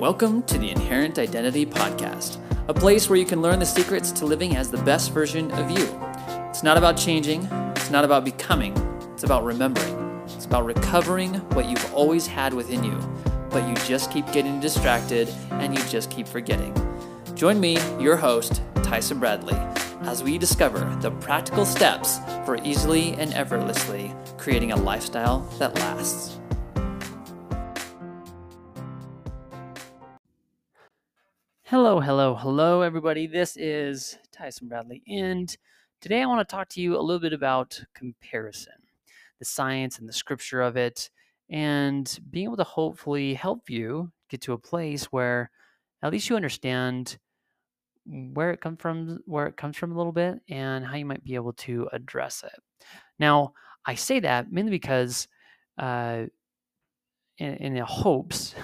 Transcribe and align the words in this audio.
Welcome 0.00 0.44
to 0.44 0.56
the 0.56 0.70
Inherent 0.70 1.18
Identity 1.18 1.66
Podcast, 1.66 2.38
a 2.68 2.72
place 2.72 3.10
where 3.10 3.18
you 3.18 3.26
can 3.26 3.42
learn 3.42 3.58
the 3.58 3.66
secrets 3.66 4.10
to 4.12 4.24
living 4.24 4.56
as 4.56 4.70
the 4.70 4.78
best 4.78 5.12
version 5.12 5.50
of 5.50 5.70
you. 5.70 5.86
It's 6.48 6.62
not 6.62 6.78
about 6.78 6.96
changing, 6.96 7.44
it's 7.76 7.90
not 7.90 8.02
about 8.02 8.24
becoming, 8.24 8.74
it's 9.12 9.24
about 9.24 9.44
remembering. 9.44 10.22
It's 10.24 10.46
about 10.46 10.64
recovering 10.64 11.34
what 11.50 11.68
you've 11.68 11.92
always 11.92 12.26
had 12.26 12.54
within 12.54 12.82
you, 12.82 12.98
but 13.50 13.68
you 13.68 13.74
just 13.84 14.10
keep 14.10 14.24
getting 14.32 14.58
distracted 14.58 15.28
and 15.50 15.76
you 15.76 15.84
just 15.84 16.10
keep 16.10 16.26
forgetting. 16.26 16.74
Join 17.34 17.60
me, 17.60 17.76
your 18.00 18.16
host, 18.16 18.62
Tyson 18.76 19.18
Bradley, 19.18 19.58
as 20.04 20.22
we 20.22 20.38
discover 20.38 20.80
the 21.02 21.10
practical 21.10 21.66
steps 21.66 22.20
for 22.46 22.56
easily 22.64 23.12
and 23.18 23.34
effortlessly 23.34 24.14
creating 24.38 24.72
a 24.72 24.76
lifestyle 24.76 25.40
that 25.58 25.74
lasts. 25.74 26.39
Hello, 31.70 32.00
hello, 32.00 32.34
hello, 32.34 32.82
everybody. 32.82 33.28
This 33.28 33.56
is 33.56 34.18
Tyson 34.32 34.66
Bradley, 34.66 35.04
and 35.06 35.56
today 36.00 36.20
I 36.20 36.26
want 36.26 36.40
to 36.40 36.52
talk 36.52 36.68
to 36.70 36.80
you 36.80 36.98
a 36.98 37.00
little 37.00 37.20
bit 37.20 37.32
about 37.32 37.80
comparison, 37.94 38.72
the 39.38 39.44
science 39.44 40.00
and 40.00 40.08
the 40.08 40.12
scripture 40.12 40.62
of 40.62 40.76
it, 40.76 41.10
and 41.48 42.18
being 42.28 42.46
able 42.46 42.56
to 42.56 42.64
hopefully 42.64 43.34
help 43.34 43.70
you 43.70 44.10
get 44.28 44.40
to 44.40 44.54
a 44.54 44.58
place 44.58 45.04
where 45.12 45.52
at 46.02 46.10
least 46.10 46.28
you 46.28 46.34
understand 46.34 47.18
where 48.04 48.50
it 48.50 48.60
comes 48.60 48.80
from, 48.80 49.20
where 49.26 49.46
it 49.46 49.56
comes 49.56 49.76
from 49.76 49.92
a 49.92 49.96
little 49.96 50.10
bit, 50.10 50.40
and 50.48 50.84
how 50.84 50.96
you 50.96 51.06
might 51.06 51.22
be 51.22 51.36
able 51.36 51.52
to 51.52 51.88
address 51.92 52.42
it. 52.42 52.60
Now, 53.20 53.52
I 53.86 53.94
say 53.94 54.18
that 54.18 54.50
mainly 54.50 54.72
because, 54.72 55.28
uh, 55.78 56.24
in, 57.38 57.54
in 57.54 57.76
hopes, 57.76 58.56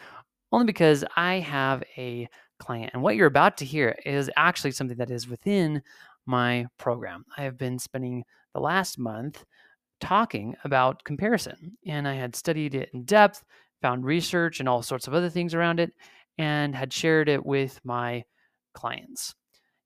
only 0.50 0.64
because 0.64 1.04
I 1.14 1.40
have 1.40 1.82
a 1.98 2.26
client. 2.58 2.90
And 2.94 3.02
what 3.02 3.16
you're 3.16 3.26
about 3.26 3.56
to 3.58 3.64
hear 3.64 3.96
is 4.04 4.30
actually 4.36 4.72
something 4.72 4.96
that 4.98 5.10
is 5.10 5.28
within 5.28 5.82
my 6.26 6.66
program. 6.78 7.24
I 7.36 7.42
have 7.42 7.58
been 7.58 7.78
spending 7.78 8.24
the 8.54 8.60
last 8.60 8.98
month 8.98 9.44
talking 10.00 10.54
about 10.64 11.04
comparison, 11.04 11.76
and 11.86 12.06
I 12.06 12.14
had 12.14 12.36
studied 12.36 12.74
it 12.74 12.90
in 12.92 13.04
depth, 13.04 13.44
found 13.82 14.04
research 14.04 14.60
and 14.60 14.68
all 14.68 14.82
sorts 14.82 15.06
of 15.06 15.14
other 15.14 15.30
things 15.30 15.54
around 15.54 15.80
it, 15.80 15.92
and 16.38 16.74
had 16.74 16.92
shared 16.92 17.28
it 17.28 17.44
with 17.44 17.80
my 17.84 18.24
clients. 18.74 19.34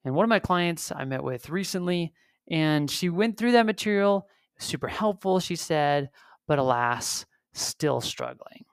And 0.04 0.14
one 0.14 0.24
of 0.24 0.30
my 0.30 0.38
clients 0.38 0.92
I 0.94 1.04
met 1.04 1.22
with 1.22 1.50
recently, 1.50 2.12
and 2.50 2.90
she 2.90 3.10
went 3.10 3.36
through 3.36 3.52
that 3.52 3.66
material, 3.66 4.26
super 4.58 4.88
helpful, 4.88 5.40
she 5.40 5.56
said, 5.56 6.10
but 6.46 6.58
alas, 6.58 7.26
still 7.52 8.00
struggling. 8.00 8.64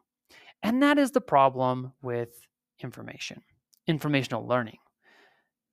And 0.64 0.82
that 0.82 0.98
is 0.98 1.12
the 1.12 1.22
problem 1.22 1.92
with 2.02 2.30
information 2.82 3.42
informational 3.88 4.48
learning. 4.48 4.78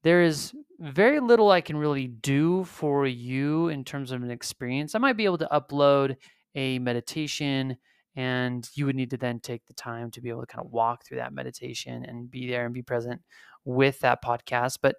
There 0.02 0.22
is 0.22 0.52
very 0.80 1.20
little 1.20 1.50
I 1.50 1.60
can 1.60 1.76
really 1.76 2.08
do 2.08 2.64
for 2.64 3.06
you 3.06 3.68
in 3.68 3.84
terms 3.84 4.10
of 4.10 4.22
an 4.22 4.30
experience. 4.30 4.94
I 4.94 4.98
might 4.98 5.16
be 5.16 5.24
able 5.24 5.38
to 5.38 5.48
upload 5.52 6.16
a 6.54 6.78
meditation, 6.80 7.76
and 8.16 8.68
you 8.74 8.86
would 8.86 8.96
need 8.96 9.10
to 9.10 9.16
then 9.16 9.40
take 9.40 9.64
the 9.66 9.74
time 9.74 10.10
to 10.10 10.20
be 10.20 10.28
able 10.28 10.40
to 10.40 10.46
kind 10.46 10.64
of 10.64 10.72
walk 10.72 11.04
through 11.04 11.18
that 11.18 11.32
meditation 11.32 12.04
and 12.04 12.30
be 12.30 12.48
there 12.48 12.64
and 12.64 12.74
be 12.74 12.82
present 12.82 13.20
with 13.64 14.00
that 14.00 14.22
podcast. 14.24 14.78
But 14.82 14.96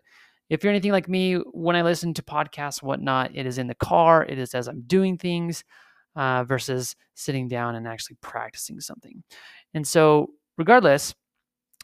if 0.49 0.63
you're 0.63 0.71
anything 0.71 0.91
like 0.91 1.09
me, 1.09 1.35
when 1.35 1.75
I 1.75 1.81
listen 1.81 2.13
to 2.13 2.23
podcasts, 2.23 2.81
whatnot, 2.81 3.31
it 3.35 3.45
is 3.45 3.57
in 3.57 3.67
the 3.67 3.75
car, 3.75 4.23
it 4.23 4.37
is 4.37 4.53
as 4.53 4.67
I'm 4.67 4.81
doing 4.81 5.17
things 5.17 5.63
uh, 6.15 6.43
versus 6.43 6.95
sitting 7.15 7.47
down 7.47 7.75
and 7.75 7.87
actually 7.87 8.17
practicing 8.21 8.79
something. 8.79 9.23
And 9.73 9.85
so, 9.85 10.31
regardless, 10.57 11.13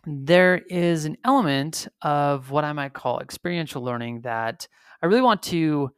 there 0.05 0.58
is 0.69 1.05
an 1.05 1.17
element 1.23 1.88
of 2.02 2.52
what 2.52 2.64
I 2.64 2.73
might 2.73 2.94
call 2.94 3.19
experiential 3.19 3.83
learning 3.83 4.22
that 4.22 4.67
I 5.02 5.08
really 5.08 5.22
want 5.22 5.44
to, 5.44 5.92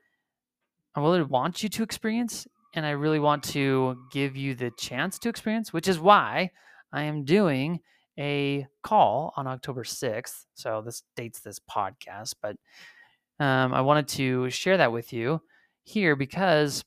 I 0.96 1.02
really 1.02 1.24
want 1.24 1.64
you 1.64 1.70
to 1.70 1.84
experience, 1.84 2.48
and 2.74 2.86
I 2.86 2.92
really 2.92 3.20
want 3.20 3.44
to 3.46 3.98
give 4.12 4.36
you 4.36 4.56
the 4.56 4.72
chance 4.78 5.20
to 5.20 5.30
experience, 5.30 5.74
which 5.74 5.88
is 5.88 6.00
why 6.00 6.52
I 6.92 7.04
am 7.04 7.26
doing 7.26 7.80
a 8.20 8.68
call 8.84 9.34
on 9.38 9.48
October 9.48 9.84
6th. 9.84 10.46
So 10.54 10.82
this 10.82 11.04
dates 11.16 11.40
this 11.40 11.60
podcast, 11.60 12.36
but 12.42 12.56
um, 13.40 13.74
I 13.74 13.82
wanted 13.82 14.08
to 14.10 14.50
share 14.50 14.78
that 14.78 14.92
with 14.92 15.14
you 15.14 15.42
here 15.84 16.16
because 16.16 16.84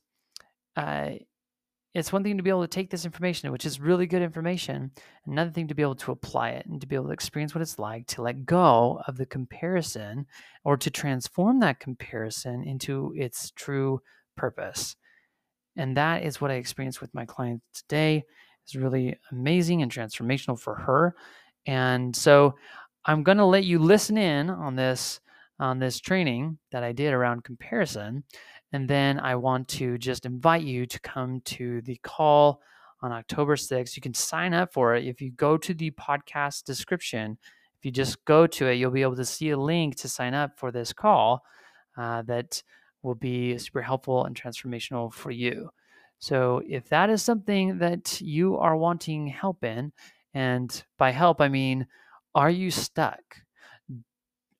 uh, 0.75 1.11
it's 1.95 2.11
one 2.11 2.23
thing 2.23 2.35
to 2.35 2.43
be 2.43 2.49
able 2.49 2.61
to 2.61 2.67
take 2.67 2.89
this 2.89 3.05
information, 3.05 3.49
which 3.53 3.65
is 3.65 3.79
really 3.79 4.05
good 4.05 4.21
information, 4.21 4.91
another 5.25 5.49
thing 5.49 5.69
to 5.69 5.73
be 5.73 5.81
able 5.81 5.95
to 5.95 6.11
apply 6.11 6.49
it 6.49 6.65
and 6.65 6.81
to 6.81 6.87
be 6.87 6.93
able 6.93 7.05
to 7.05 7.13
experience 7.13 7.55
what 7.55 7.61
it's 7.61 7.79
like 7.79 8.05
to 8.07 8.21
let 8.21 8.45
go 8.45 9.01
of 9.07 9.15
the 9.15 9.25
comparison 9.25 10.25
or 10.65 10.75
to 10.75 10.89
transform 10.89 11.61
that 11.61 11.79
comparison 11.79 12.63
into 12.63 13.13
its 13.15 13.51
true 13.51 14.01
purpose. 14.35 14.97
And 15.77 15.95
that 15.95 16.23
is 16.23 16.41
what 16.41 16.51
I 16.51 16.55
experienced 16.55 16.99
with 16.99 17.13
my 17.13 17.25
client 17.25 17.61
today. 17.73 18.25
It's 18.65 18.75
really 18.75 19.17
amazing 19.31 19.81
and 19.81 19.89
transformational 19.89 20.59
for 20.59 20.75
her. 20.75 21.15
And 21.65 22.13
so 22.13 22.55
I'm 23.05 23.23
going 23.23 23.37
to 23.37 23.45
let 23.45 23.63
you 23.63 23.79
listen 23.79 24.17
in 24.17 24.49
on 24.49 24.75
this 24.75 25.21
on 25.59 25.79
this 25.79 25.99
training 25.99 26.57
that 26.71 26.83
I 26.83 26.91
did 26.91 27.13
around 27.13 27.43
comparison 27.43 28.23
and 28.75 28.89
then 28.89 29.19
I 29.19 29.35
want 29.35 29.67
to 29.69 29.97
just 29.97 30.25
invite 30.25 30.63
you 30.63 30.85
to 30.85 30.99
come 30.99 31.39
to 31.45 31.81
the 31.83 31.95
call 32.03 32.61
on 33.01 33.11
October 33.11 33.55
6th. 33.55 33.95
You 33.95 34.01
can 34.01 34.13
sign 34.13 34.53
up 34.53 34.73
for 34.73 34.95
it. 34.95 35.05
If 35.05 35.21
you 35.21 35.31
go 35.31 35.57
to 35.57 35.73
the 35.73 35.91
podcast 35.91 36.65
description, 36.65 37.37
if 37.77 37.85
you 37.85 37.91
just 37.91 38.23
go 38.25 38.47
to 38.47 38.67
it, 38.67 38.73
you'll 38.73 38.91
be 38.91 39.01
able 39.01 39.15
to 39.15 39.23
see 39.23 39.51
a 39.51 39.57
link 39.57 39.95
to 39.97 40.09
sign 40.09 40.33
up 40.33 40.57
for 40.59 40.73
this 40.73 40.91
call 40.91 41.45
uh, 41.97 42.23
that 42.23 42.61
will 43.01 43.15
be 43.15 43.57
super 43.57 43.81
helpful 43.81 44.25
and 44.25 44.35
transformational 44.35 45.13
for 45.13 45.31
you. 45.31 45.69
So, 46.19 46.61
if 46.67 46.89
that 46.89 47.09
is 47.09 47.21
something 47.21 47.77
that 47.77 48.19
you 48.19 48.57
are 48.57 48.75
wanting 48.75 49.27
help 49.27 49.63
in, 49.63 49.91
and 50.33 50.83
by 50.97 51.11
help, 51.11 51.39
I 51.39 51.49
mean, 51.49 51.87
are 52.33 52.49
you 52.49 52.71
stuck? 52.71 53.21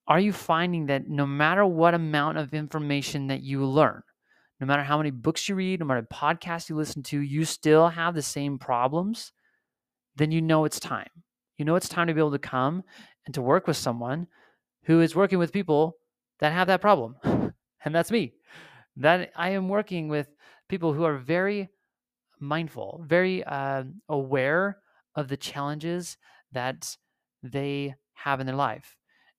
Are 0.08 0.20
you 0.20 0.32
finding 0.32 0.86
that 0.88 1.08
no 1.08 1.26
matter 1.26 1.66
what 1.66 1.94
amount 1.94 2.38
of 2.38 2.54
information 2.54 3.28
that 3.28 3.42
you 3.42 3.66
learn, 3.66 4.02
no 4.60 4.68
matter 4.68 4.84
how 4.84 4.98
many 4.98 5.12
books 5.12 5.50
you 5.50 5.56
read, 5.56 5.80
no 5.80 5.86
matter 5.86 6.08
podcasts 6.14 6.70
you 6.70 6.76
listen 6.76 7.02
to, 7.04 7.20
you 7.20 7.44
still 7.44 7.90
have 7.90 8.14
the 8.14 8.22
same 8.22 8.60
problems, 8.60 9.32
then 10.16 10.32
you 10.32 10.42
know 10.42 10.66
it's 10.66 10.80
time. 10.80 11.10
You 11.58 11.66
know 11.66 11.76
it's 11.76 11.90
time 11.90 12.08
to 12.08 12.14
be 12.14 12.22
able 12.22 12.32
to 12.32 12.40
come 12.40 12.84
and 13.26 13.34
to 13.34 13.42
work 13.42 13.68
with 13.68 13.78
someone 13.78 14.28
who 14.84 15.02
is 15.02 15.16
working 15.16 15.40
with 15.40 15.52
people 15.52 15.98
that 16.40 16.54
have 16.54 16.68
that 16.68 16.82
problem. 16.82 17.16
and 17.84 17.96
that's 17.96 18.12
me. 18.12 18.34
That 18.98 19.32
I 19.36 19.50
am 19.50 19.70
working 19.70 20.08
with 20.08 20.28
people 20.70 20.94
who 20.94 21.04
are 21.04 21.18
very 21.18 21.70
mindful, 22.40 23.04
very 23.08 23.44
uh, 23.44 23.84
aware 24.08 24.78
of 25.16 25.28
the 25.30 25.38
challenges 25.38 26.18
that 26.52 26.96
they 27.42 27.96
have 28.14 28.40
in 28.40 28.46
their 28.46 28.56
life 28.56 28.96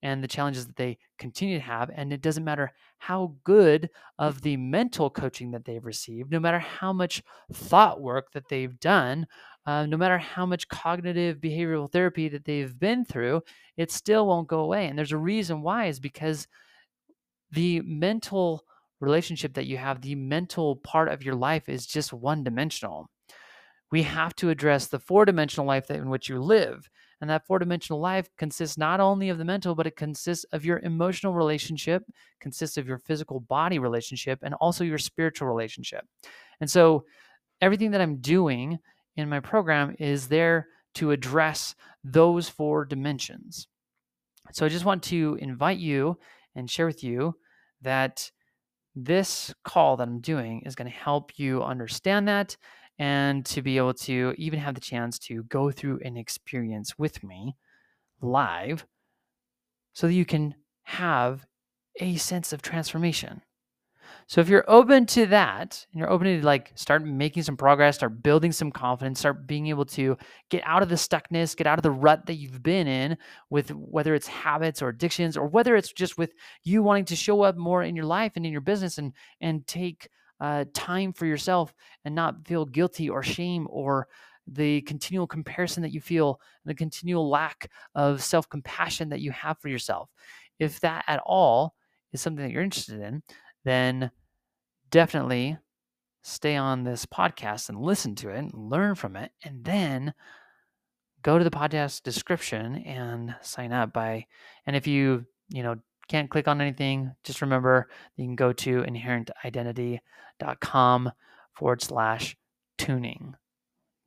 and 0.07 0.23
the 0.23 0.29
challenges 0.29 0.69
that 0.69 0.77
they 0.77 0.97
continue 1.19 1.59
to 1.59 1.65
have. 1.65 1.91
And 1.93 2.13
it 2.13 2.23
doesn't 2.23 2.45
matter 2.45 2.71
how 2.99 3.35
good 3.43 3.91
of 4.21 4.41
the 4.41 4.57
mental 4.57 5.11
coaching 5.11 5.51
that 5.51 5.65
they've 5.65 5.85
received, 5.85 6.31
no 6.31 6.39
matter 6.39 6.61
how 6.61 6.93
much 6.93 7.25
thought 7.53 8.01
work 8.01 8.31
that 8.33 8.49
they've 8.49 8.79
done, 8.79 9.27
uh, 9.67 9.85
no 9.87 9.97
matter 9.97 10.17
how 10.17 10.47
much 10.47 10.69
cognitive 10.69 11.39
behavioral 11.39 11.91
therapy 11.91 12.29
that 12.29 12.45
they've 12.45 12.79
been 12.79 13.05
through, 13.05 13.43
it 13.77 13.91
still 13.91 14.29
won't 14.29 14.47
go 14.47 14.61
away. 14.61 14.87
And 14.87 14.97
there's 14.97 15.11
a 15.11 15.19
reason 15.19 15.61
why 15.61 15.87
is 15.87 15.99
because 15.99 16.47
the 17.51 17.81
mental 17.81 18.65
relationship 19.01 19.55
that 19.55 19.67
you 19.67 19.77
have, 19.77 20.01
the 20.01 20.15
mental 20.15 20.77
part 20.77 21.09
of 21.09 21.25
your 21.25 21.35
life 21.35 21.69
is 21.69 21.85
just 21.85 22.13
one 22.13 22.45
dimensional. 22.45 23.11
We 23.93 24.03
have 24.03 24.35
to 24.37 24.51
address 24.51 24.87
the 24.87 24.99
four 24.99 25.25
dimensional 25.25 25.67
life 25.67 25.91
in 25.91 26.09
which 26.09 26.29
you 26.29 26.41
live. 26.41 26.89
And 27.21 27.31
that 27.31 27.47
four 27.47 27.59
dimensional 27.59 28.01
life 28.01 28.29
consists 28.37 28.77
not 28.77 29.01
only 29.01 29.31
of 29.31 29.39
the 29.39 29.45
mental, 29.45 29.75
but 29.75 29.87
it 29.87 29.97
consists 29.97 30.45
of 30.53 30.65
your 30.65 30.81
emotional 30.81 31.33
relationship, 31.33 32.05
consists 32.41 32.77
of 32.77 32.87
your 32.87 32.99
physical 32.99 33.41
body 33.41 33.79
relationship, 33.79 34.41
and 34.43 34.55
also 34.55 34.85
your 34.85 34.99
spiritual 34.99 35.49
relationship. 35.49 36.05
And 36.61 36.71
so 36.71 37.07
everything 37.61 37.93
that 37.93 38.03
I'm 38.03 38.17
doing 38.17 38.79
in 39.17 39.31
my 39.31 39.41
program 39.41 39.97
is 39.99 40.29
there 40.29 40.69
to 40.95 41.11
address 41.11 41.75
those 42.05 42.49
four 42.49 42.85
dimensions. 42.85 43.67
So 44.53 44.67
I 44.67 44.69
just 44.69 44.85
want 44.85 45.03
to 45.05 45.39
invite 45.41 45.79
you 45.79 46.19
and 46.55 46.71
share 46.71 46.87
with 46.87 47.03
you 47.03 47.35
that 47.83 48.31
this 48.95 49.55
call 49.65 49.97
that 49.97 50.09
I'm 50.09 50.21
doing 50.21 50.63
is 50.65 50.75
going 50.75 50.91
to 50.91 50.97
help 50.97 51.39
you 51.39 51.63
understand 51.63 52.29
that 52.29 52.57
and 52.99 53.45
to 53.47 53.63
be 53.63 53.77
able 53.77 53.95
to 53.95 54.35
even 54.39 54.59
have 54.59 54.75
the 54.75 54.81
chance 54.81 55.19
to 55.19 55.43
go 55.45 55.71
through 55.71 56.01
an 56.05 56.17
experience 56.17 56.99
with 56.99 57.23
me 57.23 57.57
live 58.21 58.87
so 59.93 60.07
that 60.07 60.15
you 60.15 60.25
can 60.25 60.55
have 60.85 61.47
a 62.01 62.17
sense 62.17 62.53
of 62.53 62.63
transformation. 62.63 63.43
So 64.29 64.41
if 64.41 64.49
you're 64.49 64.65
open 64.69 65.07
to 65.07 65.27
that 65.27 65.87
and 65.93 66.01
you're 66.01 66.11
open 66.11 66.27
to 66.27 66.45
like 66.45 66.73
start 66.75 67.05
making 67.05 67.43
some 67.45 67.57
progress, 67.57 67.97
start 67.97 68.23
building 68.23 68.53
some 68.53 68.73
confidence, 68.73 69.19
start 69.19 69.47
being 69.47 69.69
able 69.69 69.85
to 69.87 70.17
get 70.51 70.63
out 70.65 70.83
of 70.83 70.89
the 70.89 70.97
stuckness, 70.97 71.57
get 71.57 71.67
out 71.67 71.79
of 71.79 71.83
the 71.83 71.91
rut 71.91 72.27
that 72.27 72.35
you've 72.35 72.63
been 72.63 72.87
in 72.87 73.17
with 73.51 73.71
whether 73.71 74.15
it's 74.15 74.27
habits 74.27 74.83
or 74.83 74.89
addictions 74.89 75.37
or 75.37 75.47
whether 75.47 75.77
it's 75.77 75.93
just 75.93 76.19
with 76.19 76.33
you 76.65 76.83
wanting 76.83 77.05
to 77.07 77.17
show 77.17 77.43
up 77.43 77.57
more 77.57 77.83
in 77.83 77.95
your 77.95 78.05
life 78.05 78.33
and 78.37 78.45
in 78.45 78.53
your 78.53 78.61
business 78.61 78.99
and 78.99 79.13
and 79.41 79.67
take 79.67 80.09
uh, 80.41 80.65
time 80.75 81.13
for 81.13 81.27
yourself 81.27 81.75
and 82.05 82.15
not 82.15 82.47
feel 82.47 82.65
guilty 82.65 83.09
or 83.09 83.23
shame 83.23 83.67
or 83.71 84.09
the 84.47 84.81
continual 84.83 85.27
comparison 85.27 85.83
that 85.83 85.93
you 85.93 86.01
feel, 86.01 86.41
the 86.65 86.75
continual 86.75 87.29
lack 87.29 87.71
of 87.95 88.23
self 88.23 88.49
compassion 88.49 89.09
that 89.09 89.21
you 89.21 89.31
have 89.33 89.59
for 89.59 89.69
yourself. 89.69 90.11
If 90.59 90.81
that 90.81 91.05
at 91.07 91.21
all 91.27 91.75
is 92.13 92.21
something 92.21 92.45
that 92.45 92.53
you're 92.53 92.63
interested 92.63 93.01
in, 93.01 93.23
then 93.65 94.11
definitely 94.91 95.59
stay 96.23 96.57
on 96.57 96.85
this 96.85 97.07
podcast 97.07 97.69
and 97.69 97.81
listen 97.81 98.15
to 98.17 98.31
it 98.31 98.39
and 98.39 98.53
learn 98.55 98.95
from 98.95 99.17
it. 99.17 99.31
And 99.45 99.65
then 99.65 100.15
go 101.23 101.39
to 101.39 101.45
the 101.45 101.51
podcast 101.51 102.03
description 102.03 102.77
and 102.77 103.35
sign 103.43 103.73
up 103.73 103.93
by, 103.93 104.27
and 104.67 104.77
if 104.77 104.87
you, 104.87 105.27
you 105.49 105.63
know, 105.63 105.77
can't 106.09 106.31
click 106.31 106.49
on 106.49 106.61
anything, 106.61 107.15
just 107.25 107.43
remember 107.43 107.89
you 108.17 108.25
can 108.25 108.37
go 108.37 108.53
to 108.53 108.83
inherentidentity.com 108.83 111.13
forward 111.55 111.83
slash 111.83 112.37
tuning, 112.79 113.35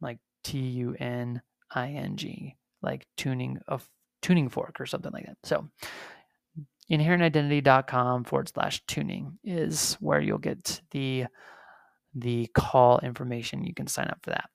like 0.01 0.19
T 0.43 0.59
U 0.59 0.95
N 0.99 1.41
I 1.71 1.89
N 1.89 2.17
G, 2.17 2.55
like 2.81 3.05
tuning 3.17 3.59
of 3.67 3.87
tuning 4.21 4.49
fork 4.49 4.79
or 4.79 4.85
something 4.85 5.11
like 5.11 5.25
that. 5.25 5.37
So 5.43 5.67
inherentidentity.com 6.91 8.23
forward 8.23 8.49
slash 8.49 8.81
tuning 8.87 9.37
is 9.43 9.97
where 9.99 10.21
you'll 10.21 10.37
get 10.37 10.81
the 10.91 11.25
the 12.15 12.47
call 12.53 12.99
information. 12.99 13.65
You 13.65 13.73
can 13.73 13.87
sign 13.87 14.07
up 14.07 14.19
for 14.23 14.31
that. 14.31 14.49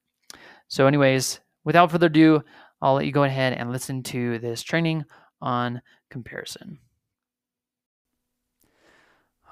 So, 0.68 0.86
anyways, 0.86 1.40
without 1.64 1.90
further 1.90 2.06
ado, 2.06 2.42
I'll 2.82 2.94
let 2.94 3.06
you 3.06 3.12
go 3.12 3.24
ahead 3.24 3.52
and 3.52 3.70
listen 3.70 4.02
to 4.04 4.38
this 4.40 4.62
training 4.62 5.04
on 5.40 5.80
comparison. 6.10 6.78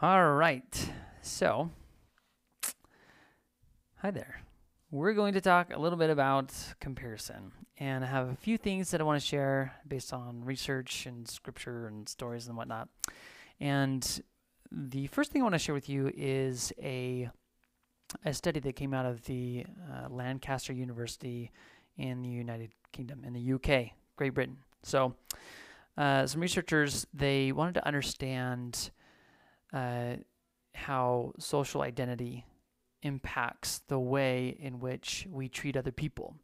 All 0.02 0.32
right. 0.32 0.90
So, 1.20 1.70
hi 3.99 4.10
there. 4.10 4.43
We're 4.90 5.12
going 5.12 5.34
to 5.34 5.40
talk 5.40 5.72
a 5.72 5.78
little 5.78 5.96
bit 5.96 6.10
about 6.10 6.52
comparison. 6.81 7.52
And 7.78 8.02
I 8.02 8.08
have 8.08 8.28
a 8.28 8.34
few 8.34 8.58
things 8.58 8.90
that 8.90 9.00
I 9.00 9.04
want 9.04 9.22
to 9.22 9.25
share 9.25 9.75
based 9.87 10.12
on 10.12 10.44
research 10.44 11.06
and 11.06 11.28
scripture 11.28 11.87
and 11.87 12.08
stories 12.08 12.49
and 12.49 12.56
whatnot. 12.56 12.88
And 13.60 14.04
the 14.72 15.06
first 15.06 15.31
thing 15.31 15.40
I 15.40 15.44
want 15.44 15.54
to 15.54 15.60
share 15.60 15.72
with 15.72 15.88
you 15.88 16.10
is 16.16 16.72
a, 16.82 17.31
a 18.25 18.34
study 18.34 18.58
that 18.58 18.75
came 18.75 18.94
out 18.94 19.06
of 19.06 19.25
the 19.26 19.64
uh, 19.88 20.08
Lancaster 20.08 20.72
University 20.72 21.52
in 21.96 22.22
the 22.22 22.28
United 22.28 22.72
Kingdom, 22.90 23.22
in 23.25 23.34
the 23.34 23.52
UK, 23.52 23.93
Great 24.16 24.34
Britain. 24.34 24.56
So, 24.82 25.14
uh, 25.96 26.26
some 26.26 26.40
researchers 26.40 27.06
they 27.14 27.52
wanted 27.52 27.75
to 27.75 27.87
understand 27.87 28.90
uh, 29.72 30.16
how 30.74 31.32
social 31.38 31.82
identity 31.82 32.44
impacts 33.02 33.80
the 33.88 33.98
way 33.98 34.56
in 34.60 34.80
which 34.80 35.26
we 35.30 35.48
treat 35.48 35.76
other 35.76 35.92
people. 35.92 36.36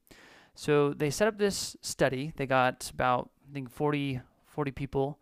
So 0.54 0.92
they 0.92 1.10
set 1.10 1.28
up 1.28 1.38
this 1.38 1.76
study. 1.82 2.32
They 2.36 2.46
got 2.46 2.90
about, 2.92 3.30
I 3.48 3.54
think, 3.54 3.70
40, 3.70 4.20
40 4.46 4.70
people, 4.72 5.20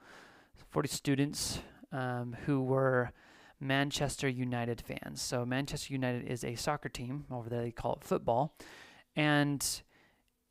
40 0.70 0.88
students 0.88 1.58
um, 1.92 2.36
who 2.46 2.62
were 2.62 3.12
Manchester 3.60 4.28
United 4.28 4.80
fans. 4.80 5.20
So 5.20 5.44
Manchester 5.44 5.92
United 5.92 6.26
is 6.26 6.44
a 6.44 6.54
soccer 6.54 6.88
team. 6.88 7.26
Over 7.30 7.48
there, 7.48 7.62
they 7.62 7.70
call 7.70 7.94
it 7.94 8.04
football. 8.04 8.56
And 9.14 9.64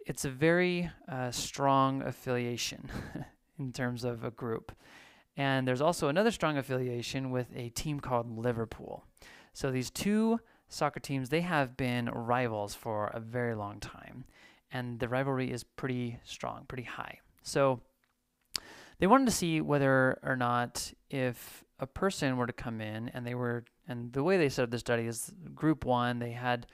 it's 0.05 0.25
a 0.25 0.29
very 0.29 0.89
uh, 1.11 1.31
strong 1.31 2.01
affiliation 2.03 2.89
in 3.59 3.71
terms 3.71 4.03
of 4.03 4.23
a 4.23 4.31
group. 4.31 4.71
And 5.37 5.67
there's 5.67 5.81
also 5.81 6.07
another 6.07 6.31
strong 6.31 6.57
affiliation 6.57 7.29
with 7.29 7.47
a 7.55 7.69
team 7.69 7.99
called 7.99 8.37
Liverpool. 8.37 9.03
So 9.53 9.71
these 9.71 9.89
two 9.89 10.39
soccer 10.67 10.99
teams, 10.99 11.29
they 11.29 11.41
have 11.41 11.77
been 11.77 12.09
rivals 12.09 12.73
for 12.73 13.07
a 13.07 13.19
very 13.19 13.55
long 13.55 13.79
time. 13.79 14.25
And 14.71 14.99
the 14.99 15.07
rivalry 15.07 15.51
is 15.51 15.63
pretty 15.63 16.19
strong, 16.23 16.65
pretty 16.67 16.83
high. 16.83 17.19
So 17.43 17.81
they 18.99 19.07
wanted 19.07 19.25
to 19.25 19.31
see 19.31 19.61
whether 19.61 20.19
or 20.23 20.35
not 20.35 20.91
if 21.09 21.63
a 21.79 21.87
person 21.87 22.37
were 22.37 22.47
to 22.47 22.53
come 22.53 22.79
in 22.81 23.09
and 23.09 23.25
they 23.25 23.35
were, 23.35 23.65
and 23.87 24.11
the 24.13 24.23
way 24.23 24.37
they 24.37 24.49
set 24.49 24.63
up 24.63 24.71
the 24.71 24.79
study 24.79 25.05
is 25.05 25.31
group 25.53 25.85
one, 25.85 26.19
they 26.19 26.31
had 26.31 26.67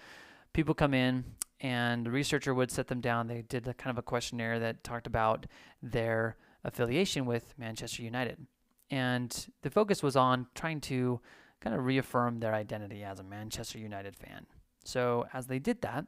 people 0.53 0.73
come 0.73 0.93
in 0.93 1.23
and 1.59 2.05
the 2.05 2.11
researcher 2.11 2.53
would 2.53 2.71
set 2.71 2.87
them 2.87 3.01
down. 3.01 3.27
They 3.27 3.41
did 3.41 3.67
a 3.67 3.73
kind 3.73 3.91
of 3.91 3.97
a 3.97 4.03
questionnaire 4.03 4.59
that 4.59 4.83
talked 4.83 5.07
about 5.07 5.45
their 5.81 6.37
affiliation 6.63 7.25
with 7.25 7.53
Manchester 7.57 8.03
United. 8.03 8.45
And 8.91 9.47
the 9.63 9.71
focus 9.71 10.03
was 10.03 10.15
on 10.15 10.47
trying 10.53 10.81
to 10.81 11.19
kind 11.61 11.75
of 11.75 11.85
reaffirm 11.85 12.39
their 12.39 12.53
identity 12.53 13.03
as 13.03 13.19
a 13.19 13.23
Manchester 13.23 13.79
United 13.79 14.15
fan. 14.15 14.45
So 14.83 15.25
as 15.33 15.47
they 15.47 15.59
did 15.59 15.81
that, 15.81 16.07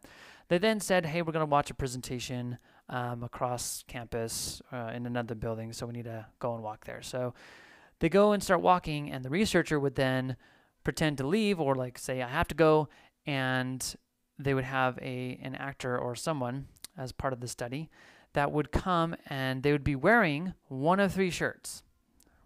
they 0.50 0.58
then 0.58 0.80
said, 0.80 1.06
hey, 1.06 1.22
we're 1.22 1.32
going 1.32 1.46
to 1.46 1.50
watch 1.50 1.72
a 1.72 1.76
presentation 1.76 2.58
um, 2.90 3.24
across 3.24 3.84
campus 3.88 4.62
uh, 4.72 4.92
in 4.94 5.06
another 5.06 5.36
building, 5.36 5.72
so 5.72 5.86
we 5.86 5.94
need 5.94 6.06
to 6.06 6.26
go 6.40 6.54
and 6.54 6.64
walk 6.64 6.86
there. 6.86 7.02
So 7.02 7.34
they 8.00 8.10
go 8.10 8.34
and 8.34 8.44
start 8.44 8.62
walking, 8.62 9.12
and 9.12 9.24
the 9.24 9.30
researcher 9.30 9.80
would 9.80 9.96
then 9.96 10.36
pretend 10.84 11.18
to 11.20 11.28
leave 11.28 11.60
or 11.60 11.76
like 11.76 11.98
say, 11.98 12.22
I 12.22 12.28
have 12.28 12.48
to 12.50 12.56
go, 12.56 12.90
and 13.26 13.96
they 14.38 14.54
would 14.54 14.66
have 14.66 14.98
a 15.02 15.40
an 15.42 15.56
actor 15.56 15.98
or 15.98 16.16
someone 16.16 16.68
as 16.98 17.12
part 17.12 17.34
of 17.34 17.40
the 17.40 17.48
study 17.48 17.90
that 18.34 18.52
would 18.52 18.72
come 18.72 19.16
and 19.28 19.64
they 19.64 19.72
would 19.72 19.84
be 19.84 19.96
wearing 19.96 20.54
one 20.68 21.00
of 21.00 21.14
three 21.14 21.30
shirts. 21.30 21.84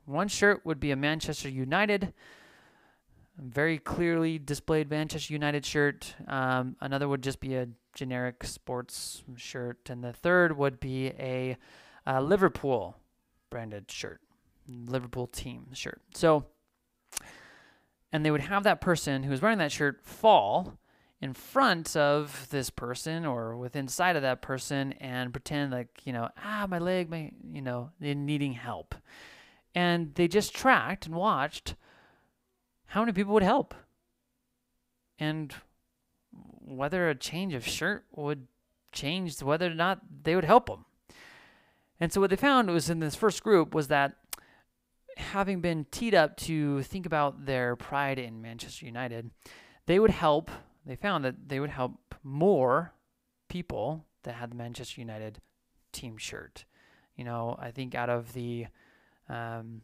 One 0.07 0.29
shirt 0.29 0.65
would 0.65 0.79
be 0.79 0.91
a 0.91 0.95
Manchester 0.95 1.49
United, 1.49 2.13
very 3.37 3.77
clearly 3.77 4.39
displayed 4.39 4.89
Manchester 4.89 5.33
United 5.33 5.65
shirt. 5.65 6.15
Um, 6.29 6.77
another 6.79 7.09
would 7.09 7.21
just 7.21 7.41
be 7.41 7.55
a 7.55 7.67
generic 7.93 8.45
sports 8.45 9.23
shirt. 9.35 9.89
And 9.89 10.01
the 10.01 10.13
third 10.13 10.57
would 10.57 10.79
be 10.79 11.07
a, 11.19 11.57
a 12.05 12.21
Liverpool 12.21 12.95
branded 13.49 13.91
shirt, 13.91 14.21
Liverpool 14.65 15.27
team 15.27 15.67
shirt. 15.73 16.01
So, 16.15 16.45
and 18.13 18.25
they 18.25 18.31
would 18.31 18.39
have 18.39 18.63
that 18.63 18.79
person 18.79 19.23
who 19.23 19.31
was 19.31 19.41
wearing 19.41 19.57
that 19.57 19.73
shirt 19.73 20.05
fall 20.05 20.77
in 21.19 21.33
front 21.33 21.97
of 21.97 22.47
this 22.49 22.69
person 22.69 23.25
or 23.25 23.57
within 23.57 23.89
sight 23.89 24.15
of 24.15 24.21
that 24.21 24.41
person 24.41 24.93
and 24.93 25.33
pretend 25.33 25.73
like, 25.73 25.89
you 26.05 26.13
know, 26.13 26.29
ah, 26.41 26.65
my 26.69 26.79
leg, 26.79 27.09
my, 27.09 27.29
you 27.51 27.61
know, 27.61 27.89
needing 27.99 28.53
help 28.53 28.95
and 29.77 30.15
they 30.15 30.27
just 30.27 30.55
tracked 30.55 31.05
and 31.05 31.13
watched 31.13 31.75
how 32.87 33.01
many 33.01 33.11
people 33.11 33.31
would 33.31 33.43
help 33.43 33.75
and 35.19 35.53
whether 36.65 37.07
a 37.07 37.13
change 37.13 37.53
of 37.53 37.63
shirt 37.63 38.03
would 38.11 38.47
change 38.91 39.39
whether 39.43 39.67
or 39.67 39.75
not 39.75 39.99
they 40.23 40.33
would 40.33 40.45
help 40.45 40.65
them. 40.65 40.85
And 41.99 42.11
so 42.11 42.19
what 42.19 42.31
they 42.31 42.35
found 42.35 42.71
was 42.71 42.89
in 42.89 43.01
this 43.01 43.13
first 43.13 43.43
group 43.43 43.75
was 43.75 43.87
that 43.89 44.15
having 45.17 45.61
been 45.61 45.85
teed 45.91 46.15
up 46.15 46.37
to 46.37 46.81
think 46.81 47.05
about 47.05 47.45
their 47.45 47.75
pride 47.75 48.17
in 48.17 48.41
Manchester 48.41 48.87
United, 48.87 49.29
they 49.85 49.99
would 49.99 50.09
help, 50.09 50.49
they 50.87 50.95
found 50.95 51.23
that 51.23 51.49
they 51.49 51.59
would 51.59 51.69
help 51.69 52.15
more 52.23 52.93
people 53.47 54.07
that 54.23 54.33
had 54.33 54.49
the 54.49 54.55
Manchester 54.55 55.01
United 55.01 55.39
team 55.91 56.17
shirt. 56.17 56.65
You 57.15 57.25
know, 57.25 57.55
I 57.59 57.69
think 57.69 57.93
out 57.93 58.09
of 58.09 58.33
the 58.33 58.65
um, 59.29 59.81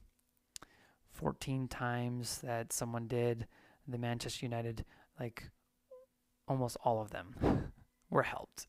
14 1.11 1.67
times 1.67 2.39
that 2.41 2.73
someone 2.73 3.07
did 3.07 3.47
the 3.87 3.97
Manchester 3.97 4.45
United, 4.45 4.85
like 5.19 5.49
almost 6.47 6.77
all 6.83 7.01
of 7.01 7.11
them 7.11 7.71
were 8.09 8.23
helped. 8.23 8.67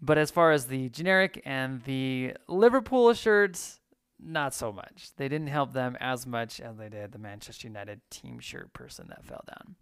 But 0.00 0.18
as 0.18 0.30
far 0.30 0.52
as 0.52 0.66
the 0.66 0.88
generic 0.90 1.42
and 1.44 1.82
the 1.84 2.34
Liverpool 2.48 3.12
shirts, 3.14 3.80
not 4.18 4.54
so 4.54 4.72
much. 4.72 5.10
They 5.16 5.28
didn't 5.28 5.48
help 5.48 5.72
them 5.72 5.96
as 6.00 6.26
much 6.26 6.60
as 6.60 6.76
they 6.76 6.88
did 6.88 7.12
the 7.12 7.18
Manchester 7.18 7.66
United 7.66 8.00
team 8.10 8.38
shirt 8.38 8.72
person 8.72 9.08
that 9.08 9.24
fell 9.24 9.44
down. 9.46 9.76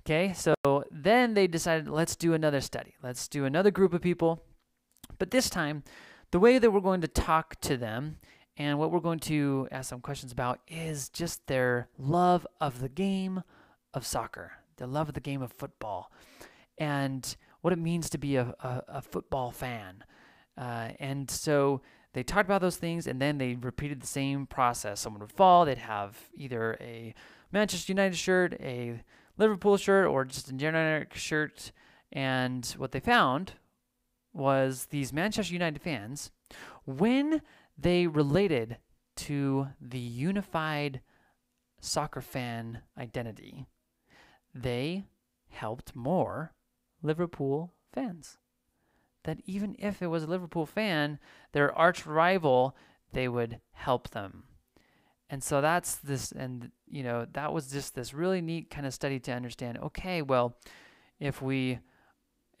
Okay, 0.00 0.34
so 0.34 0.54
then 0.90 1.34
they 1.34 1.46
decided 1.46 1.88
let's 1.88 2.14
do 2.14 2.32
another 2.32 2.60
study. 2.60 2.94
Let's 3.02 3.26
do 3.26 3.44
another 3.44 3.70
group 3.70 3.92
of 3.92 4.00
people. 4.00 4.42
But 5.18 5.30
this 5.30 5.50
time, 5.50 5.82
the 6.30 6.38
way 6.38 6.58
that 6.58 6.70
we're 6.70 6.80
going 6.80 7.00
to 7.00 7.08
talk 7.08 7.60
to 7.62 7.76
them 7.76 8.18
and 8.56 8.78
what 8.78 8.90
we're 8.90 9.00
going 9.00 9.18
to 9.20 9.68
ask 9.70 9.90
some 9.90 10.00
questions 10.00 10.32
about 10.32 10.60
is 10.68 11.08
just 11.08 11.46
their 11.46 11.88
love 11.98 12.46
of 12.60 12.80
the 12.80 12.88
game 12.88 13.42
of 13.92 14.06
soccer, 14.06 14.52
their 14.76 14.86
love 14.86 15.08
of 15.08 15.14
the 15.14 15.20
game 15.20 15.42
of 15.42 15.52
football, 15.52 16.10
and 16.78 17.36
what 17.60 17.72
it 17.72 17.78
means 17.78 18.08
to 18.10 18.18
be 18.18 18.36
a, 18.36 18.54
a, 18.60 18.82
a 18.88 19.02
football 19.02 19.50
fan. 19.50 20.04
Uh, 20.56 20.90
and 21.00 21.30
so 21.30 21.82
they 22.12 22.22
talked 22.22 22.46
about 22.46 22.62
those 22.62 22.76
things 22.76 23.06
and 23.06 23.20
then 23.20 23.38
they 23.38 23.54
repeated 23.54 24.00
the 24.00 24.06
same 24.06 24.46
process. 24.46 25.00
Someone 25.00 25.20
would 25.20 25.32
fall, 25.32 25.64
they'd 25.64 25.78
have 25.78 26.18
either 26.34 26.78
a 26.80 27.14
Manchester 27.52 27.92
United 27.92 28.16
shirt, 28.16 28.54
a 28.60 29.02
Liverpool 29.36 29.76
shirt, 29.76 30.06
or 30.06 30.24
just 30.24 30.48
a 30.48 30.52
generic 30.52 31.14
shirt. 31.14 31.72
And 32.12 32.64
what 32.78 32.92
they 32.92 33.00
found 33.00 33.52
was 34.32 34.86
these 34.86 35.12
Manchester 35.12 35.52
United 35.52 35.82
fans, 35.82 36.30
when 36.84 37.42
they 37.78 38.06
related 38.06 38.78
to 39.16 39.68
the 39.80 39.98
unified 39.98 41.00
soccer 41.80 42.20
fan 42.20 42.82
identity, 42.98 43.66
they 44.54 45.04
helped 45.48 45.94
more 45.94 46.52
Liverpool 47.02 47.74
fans. 47.92 48.38
That 49.24 49.40
even 49.44 49.76
if 49.78 50.02
it 50.02 50.06
was 50.06 50.24
a 50.24 50.28
Liverpool 50.28 50.66
fan, 50.66 51.18
their 51.52 51.76
arch 51.76 52.06
rival, 52.06 52.76
they 53.12 53.28
would 53.28 53.60
help 53.72 54.10
them. 54.10 54.44
And 55.28 55.42
so 55.42 55.60
that's 55.60 55.96
this, 55.96 56.30
and 56.30 56.70
you 56.88 57.02
know, 57.02 57.26
that 57.32 57.52
was 57.52 57.68
just 57.68 57.94
this 57.94 58.14
really 58.14 58.40
neat 58.40 58.70
kind 58.70 58.86
of 58.86 58.94
study 58.94 59.18
to 59.20 59.32
understand. 59.32 59.78
Okay, 59.78 60.22
well, 60.22 60.56
if 61.18 61.42
we 61.42 61.80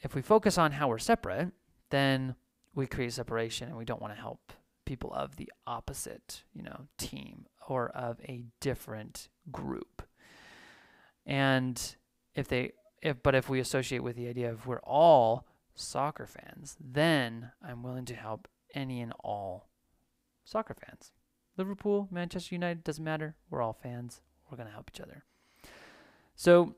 if 0.00 0.14
we 0.14 0.22
focus 0.22 0.58
on 0.58 0.72
how 0.72 0.88
we're 0.88 0.98
separate, 0.98 1.52
then 1.90 2.34
we 2.74 2.86
create 2.86 3.12
separation, 3.12 3.68
and 3.68 3.76
we 3.76 3.84
don't 3.84 4.02
want 4.02 4.14
to 4.14 4.20
help 4.20 4.52
people 4.86 5.12
of 5.12 5.36
the 5.36 5.52
opposite, 5.66 6.44
you 6.54 6.62
know, 6.62 6.86
team 6.96 7.46
or 7.68 7.90
of 7.90 8.18
a 8.22 8.44
different 8.60 9.28
group. 9.52 10.02
And 11.26 11.96
if 12.34 12.48
they 12.48 12.72
if 13.02 13.22
but 13.22 13.34
if 13.34 13.48
we 13.48 13.60
associate 13.60 14.02
with 14.02 14.16
the 14.16 14.28
idea 14.28 14.50
of 14.50 14.66
we're 14.66 14.80
all 14.80 15.46
soccer 15.74 16.26
fans, 16.26 16.76
then 16.80 17.50
I'm 17.62 17.82
willing 17.82 18.06
to 18.06 18.14
help 18.14 18.48
any 18.74 19.00
and 19.00 19.12
all 19.20 19.68
soccer 20.44 20.74
fans. 20.74 21.12
Liverpool, 21.56 22.08
Manchester 22.10 22.54
United, 22.54 22.84
doesn't 22.84 23.04
matter. 23.04 23.34
We're 23.50 23.62
all 23.62 23.72
fans. 23.72 24.22
We're 24.50 24.56
going 24.56 24.68
to 24.68 24.72
help 24.72 24.90
each 24.94 25.00
other. 25.00 25.24
So 26.34 26.76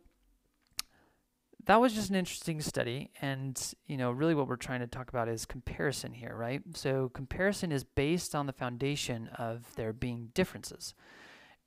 that 1.68 1.82
was 1.82 1.92
just 1.92 2.08
an 2.08 2.16
interesting 2.16 2.62
study 2.62 3.10
and 3.20 3.74
you 3.86 3.98
know 3.98 4.10
really 4.10 4.34
what 4.34 4.48
we're 4.48 4.56
trying 4.56 4.80
to 4.80 4.86
talk 4.86 5.10
about 5.10 5.28
is 5.28 5.44
comparison 5.44 6.12
here 6.14 6.34
right? 6.34 6.62
So 6.74 7.10
comparison 7.10 7.70
is 7.72 7.84
based 7.84 8.34
on 8.34 8.46
the 8.46 8.54
foundation 8.54 9.28
of 9.36 9.66
there 9.76 9.92
being 9.92 10.30
differences. 10.32 10.94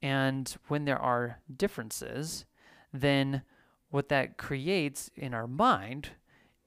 And 0.01 0.53
when 0.67 0.85
there 0.85 0.97
are 0.97 1.39
differences 1.55 2.45
then 2.91 3.43
what 3.91 4.09
that 4.09 4.37
creates 4.37 5.11
in 5.15 5.35
our 5.35 5.47
mind 5.47 6.09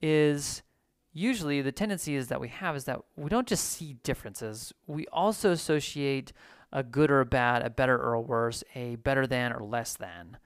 is 0.01 0.63
usually 1.11 1.61
the 1.61 1.73
tendency 1.73 2.15
is 2.15 2.29
that 2.29 2.39
we 2.39 2.47
have 2.47 2.77
is 2.77 2.85
that 2.85 3.01
we 3.17 3.29
don't 3.29 3.47
just 3.47 3.65
see 3.65 3.97
differences. 4.03 4.71
We 4.87 5.07
also 5.07 5.51
associate 5.51 6.31
a 6.71 6.83
good 6.83 7.11
or 7.11 7.19
a 7.19 7.25
bad 7.25 7.63
a 7.63 7.69
better 7.69 7.97
or 7.97 8.13
a 8.13 8.21
worse 8.21 8.63
a 8.75 8.95
better 8.95 9.27
than 9.27 9.51
or 9.51 9.61
less 9.61 9.93
than 9.93 10.37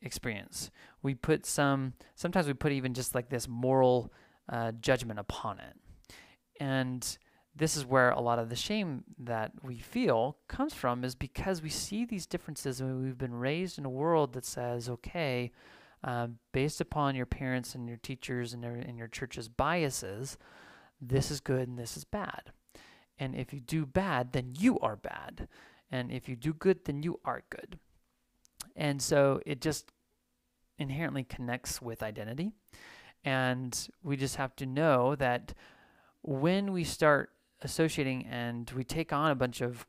experience 0.00 0.70
we 1.02 1.14
put 1.14 1.46
some 1.46 1.94
sometimes 2.14 2.46
we 2.46 2.54
put 2.54 2.72
even 2.72 2.94
just 2.94 3.14
like 3.14 3.28
this 3.28 3.48
moral 3.48 4.12
uh, 4.48 4.72
judgment 4.72 5.18
upon 5.18 5.60
it. 5.60 5.76
And 6.58 7.18
this 7.54 7.76
is 7.76 7.84
where 7.84 8.10
a 8.10 8.20
lot 8.20 8.38
of 8.38 8.48
the 8.48 8.56
shame 8.56 9.04
that 9.18 9.52
we 9.62 9.76
feel 9.76 10.36
comes 10.48 10.72
from 10.74 11.04
is 11.04 11.14
because 11.14 11.62
we 11.62 11.68
see 11.68 12.04
these 12.04 12.26
differences 12.26 12.80
and 12.80 13.02
we've 13.02 13.18
been 13.18 13.34
raised 13.34 13.78
in 13.78 13.84
a 13.84 13.90
world 13.90 14.32
that 14.34 14.44
says 14.44 14.88
okay 14.88 15.50
uh, 16.02 16.28
based 16.52 16.80
upon 16.80 17.14
your 17.14 17.26
parents 17.26 17.74
and 17.74 17.88
your 17.88 17.98
teachers 17.98 18.54
and, 18.54 18.64
and 18.64 18.96
your 18.96 19.08
church's 19.08 19.48
biases 19.48 20.38
this 21.00 21.30
is 21.30 21.40
good 21.40 21.66
and 21.66 21.78
this 21.78 21.96
is 21.96 22.04
bad. 22.04 22.52
And 23.18 23.34
if 23.34 23.52
you 23.52 23.60
do 23.60 23.86
bad 23.86 24.32
then 24.32 24.54
you 24.58 24.78
are 24.80 24.96
bad. 24.96 25.48
And 25.90 26.12
if 26.12 26.28
you 26.28 26.36
do 26.36 26.52
good 26.52 26.84
then 26.84 27.02
you 27.02 27.20
are 27.24 27.42
good. 27.50 27.78
And 28.76 29.02
so 29.02 29.40
it 29.44 29.60
just 29.60 29.90
inherently 30.80 31.22
connects 31.22 31.80
with 31.80 32.02
identity. 32.02 32.50
And 33.24 33.88
we 34.02 34.16
just 34.16 34.36
have 34.36 34.56
to 34.56 34.66
know 34.66 35.14
that 35.16 35.54
when 36.22 36.72
we 36.72 36.84
start 36.84 37.30
associating 37.62 38.26
and 38.26 38.70
we 38.70 38.82
take 38.82 39.12
on 39.12 39.30
a 39.30 39.34
bunch 39.34 39.60
of 39.60 39.86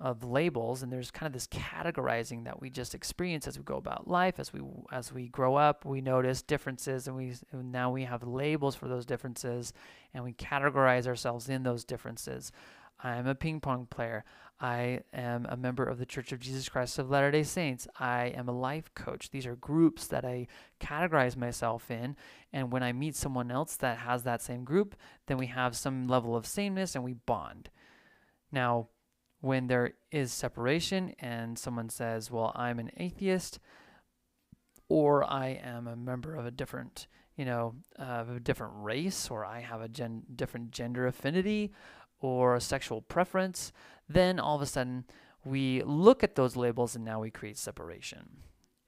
of 0.00 0.24
labels 0.24 0.82
and 0.82 0.92
there's 0.92 1.12
kind 1.12 1.28
of 1.28 1.32
this 1.32 1.46
categorizing 1.46 2.44
that 2.44 2.60
we 2.60 2.68
just 2.68 2.92
experience 2.92 3.46
as 3.46 3.56
we 3.56 3.62
go 3.62 3.76
about 3.76 4.08
life 4.08 4.40
as 4.40 4.52
we 4.52 4.60
as 4.90 5.12
we 5.12 5.28
grow 5.28 5.54
up 5.54 5.84
we 5.84 6.00
notice 6.00 6.42
differences 6.42 7.06
and 7.06 7.16
we 7.16 7.32
and 7.52 7.70
now 7.70 7.88
we 7.88 8.02
have 8.02 8.24
labels 8.24 8.74
for 8.74 8.88
those 8.88 9.06
differences 9.06 9.72
and 10.12 10.24
we 10.24 10.32
categorize 10.32 11.06
ourselves 11.06 11.48
in 11.48 11.62
those 11.62 11.84
differences 11.84 12.50
i'm 13.04 13.28
a 13.28 13.34
ping 13.34 13.60
pong 13.60 13.86
player 13.86 14.24
I 14.62 15.00
am 15.12 15.44
a 15.48 15.56
member 15.56 15.82
of 15.82 15.98
the 15.98 16.06
Church 16.06 16.30
of 16.30 16.38
Jesus 16.38 16.68
Christ 16.68 16.96
of 17.00 17.10
Latter 17.10 17.32
day 17.32 17.42
Saints. 17.42 17.88
I 17.98 18.26
am 18.26 18.48
a 18.48 18.56
life 18.56 18.94
coach. 18.94 19.30
These 19.30 19.44
are 19.44 19.56
groups 19.56 20.06
that 20.06 20.24
I 20.24 20.46
categorize 20.80 21.36
myself 21.36 21.90
in. 21.90 22.14
And 22.52 22.70
when 22.70 22.84
I 22.84 22.92
meet 22.92 23.16
someone 23.16 23.50
else 23.50 23.74
that 23.76 23.98
has 23.98 24.22
that 24.22 24.40
same 24.40 24.62
group, 24.62 24.94
then 25.26 25.36
we 25.36 25.48
have 25.48 25.76
some 25.76 26.06
level 26.06 26.36
of 26.36 26.46
sameness 26.46 26.94
and 26.94 27.02
we 27.02 27.14
bond. 27.14 27.70
Now, 28.52 28.86
when 29.40 29.66
there 29.66 29.94
is 30.12 30.32
separation 30.32 31.16
and 31.18 31.58
someone 31.58 31.88
says, 31.88 32.30
Well, 32.30 32.52
I'm 32.54 32.78
an 32.78 32.92
atheist, 32.96 33.58
or 34.88 35.24
I 35.24 35.60
am 35.60 35.88
a 35.88 35.96
member 35.96 36.36
of 36.36 36.46
a 36.46 36.52
different, 36.52 37.08
you 37.36 37.44
know, 37.44 37.74
uh, 37.98 38.24
a 38.36 38.38
different 38.38 38.74
race, 38.76 39.28
or 39.28 39.44
I 39.44 39.58
have 39.58 39.80
a 39.80 39.88
gen- 39.88 40.22
different 40.36 40.70
gender 40.70 41.08
affinity, 41.08 41.72
or 42.22 42.58
sexual 42.60 43.02
preference, 43.02 43.72
then 44.08 44.38
all 44.38 44.56
of 44.56 44.62
a 44.62 44.66
sudden 44.66 45.04
we 45.44 45.82
look 45.82 46.22
at 46.22 46.36
those 46.36 46.56
labels 46.56 46.94
and 46.94 47.04
now 47.04 47.20
we 47.20 47.30
create 47.30 47.58
separation. 47.58 48.28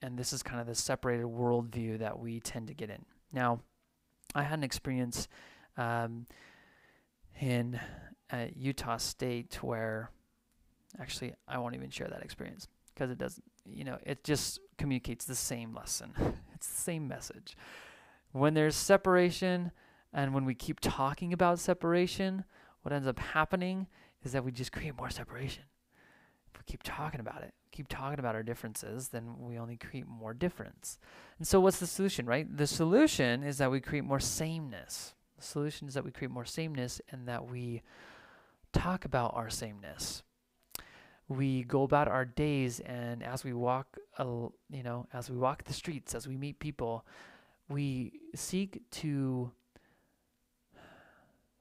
And 0.01 0.19
this 0.19 0.33
is 0.33 0.43
kind 0.43 0.61
of 0.61 0.67
the 0.67 0.75
separated 0.75 1.27
worldview 1.27 1.99
that 1.99 2.19
we 2.19 2.41
tend 2.41 2.69
to 2.69 2.75
get 2.75 2.91
in. 2.91 3.05
Now, 3.33 3.61
I 4.35 4.43
had 4.43 4.59
an 4.59 4.65
experience 4.65 5.29
um, 5.77 6.27
in 7.41 7.81
uh, 8.31 8.47
Utah 8.55 8.99
State 8.99 9.59
where 9.63 10.11
actually 11.01 11.35
I 11.49 11.59
won't 11.59 11.75
even 11.75 11.91
share 11.91 12.09
that 12.09 12.23
experience 12.23 12.69
because 12.95 13.11
it 13.11 13.19
doesn't, 13.19 13.45
you 13.65 13.85
know, 13.85 13.99
it 14.05 14.23
just 14.25 14.61
communicates 14.79 15.25
the 15.25 15.35
same 15.35 15.75
lesson. 15.75 16.13
it's 16.55 16.69
the 16.69 16.81
same 16.81 17.09
message. 17.09 17.57
When 18.33 18.55
there's 18.55 18.77
separation 18.77 19.73
and 20.13 20.35
when 20.35 20.45
we 20.45 20.55
keep 20.55 20.81
talking 20.81 21.33
about 21.33 21.59
separation, 21.59 22.45
what 22.85 22.93
ends 22.93 23.09
up 23.09 23.19
happening 23.19 23.87
is 24.23 24.33
that 24.33 24.45
we 24.45 24.53
just 24.53 24.71
create 24.71 24.95
more 24.95 25.09
separation. 25.09 25.65
If 26.53 26.61
we 26.61 26.65
keep 26.67 26.83
talking 26.83 27.19
about 27.19 27.43
it, 27.43 27.55
keep 27.73 27.89
talking 27.89 28.19
about 28.19 28.35
our 28.35 28.43
differences, 28.43 29.09
then 29.09 29.37
we 29.39 29.59
only 29.59 29.79
create 29.79 30.07
more 30.07 30.35
difference. 30.35 30.99
And 31.39 31.49
so, 31.49 31.61
what's 31.61 31.81
the 31.81 31.87
solution, 31.87 32.27
right? 32.27 32.47
The 32.57 32.67
solution 32.67 33.43
is 33.43 33.57
that 33.57 33.71
we 33.71 33.81
create 33.81 34.05
more 34.05 34.21
sameness. 34.21 35.15
The 35.39 35.45
solution 35.45 35.89
is 35.89 35.95
that 35.95 36.05
we 36.05 36.11
create 36.11 36.31
more 36.31 36.45
sameness 36.45 37.01
and 37.11 37.27
that 37.27 37.49
we 37.51 37.81
talk 38.75 39.07
about 39.07 39.33
our 39.35 39.49
sameness. 39.49 40.23
We 41.27 41.65
go 41.65 41.85
about 41.85 42.07
our 42.07 42.27
days, 42.27 42.81
and 42.81 43.23
as 43.23 43.45
we 43.45 43.55
walk, 43.55 43.97
you 44.19 44.83
know, 44.83 45.07
as 45.11 45.31
we 45.31 45.39
walk 45.39 45.65
the 45.65 45.73
streets, 45.73 46.15
as 46.15 46.29
we 46.29 46.37
meet 46.37 46.59
people, 46.59 47.07
we 47.71 48.13
seek 48.35 48.83
to 48.91 49.51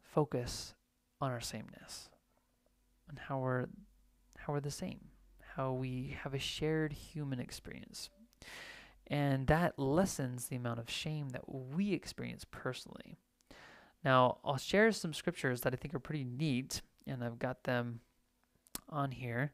focus 0.03 0.75
on 1.23 1.31
our 1.31 1.41
sameness 1.41 2.09
and 3.09 3.17
how 3.17 3.39
we're 3.39 3.67
how 4.37 4.51
we're 4.51 4.59
the 4.59 4.71
same, 4.71 4.99
how 5.55 5.71
we 5.71 6.17
have 6.21 6.33
a 6.33 6.39
shared 6.39 6.91
human 6.91 7.39
experience. 7.39 8.09
And 9.07 9.47
that 9.47 9.79
lessens 9.79 10.47
the 10.47 10.57
amount 10.57 10.79
of 10.79 10.89
shame 10.89 11.29
that 11.29 11.47
we 11.47 11.93
experience 11.93 12.45
personally. 12.51 13.15
Now, 14.03 14.39
I'll 14.43 14.57
share 14.57 14.91
some 14.91 15.13
scriptures 15.13 15.61
that 15.61 15.73
I 15.73 15.77
think 15.77 15.93
are 15.93 15.99
pretty 15.99 16.25
neat, 16.25 16.81
and 17.07 17.23
I've 17.23 17.39
got 17.39 17.63
them 17.63 18.01
on 18.89 19.11
here. 19.11 19.53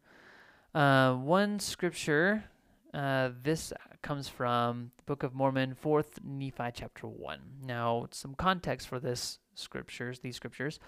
Uh, 0.73 1.13
one 1.13 1.59
scripture, 1.59 2.45
uh, 2.93 3.29
this 3.43 3.71
comes 4.01 4.27
from 4.27 4.91
the 4.97 5.03
Book 5.03 5.21
of 5.21 5.35
Mormon, 5.35 5.75
4th 5.83 6.23
Nephi 6.23 6.71
chapter 6.73 7.07
1. 7.07 7.39
Now, 7.63 8.07
some 8.11 8.33
context 8.33 8.87
for 8.87 8.99
this 8.99 9.37
scriptures, 9.53 10.19
these 10.19 10.35
scriptures, 10.35 10.79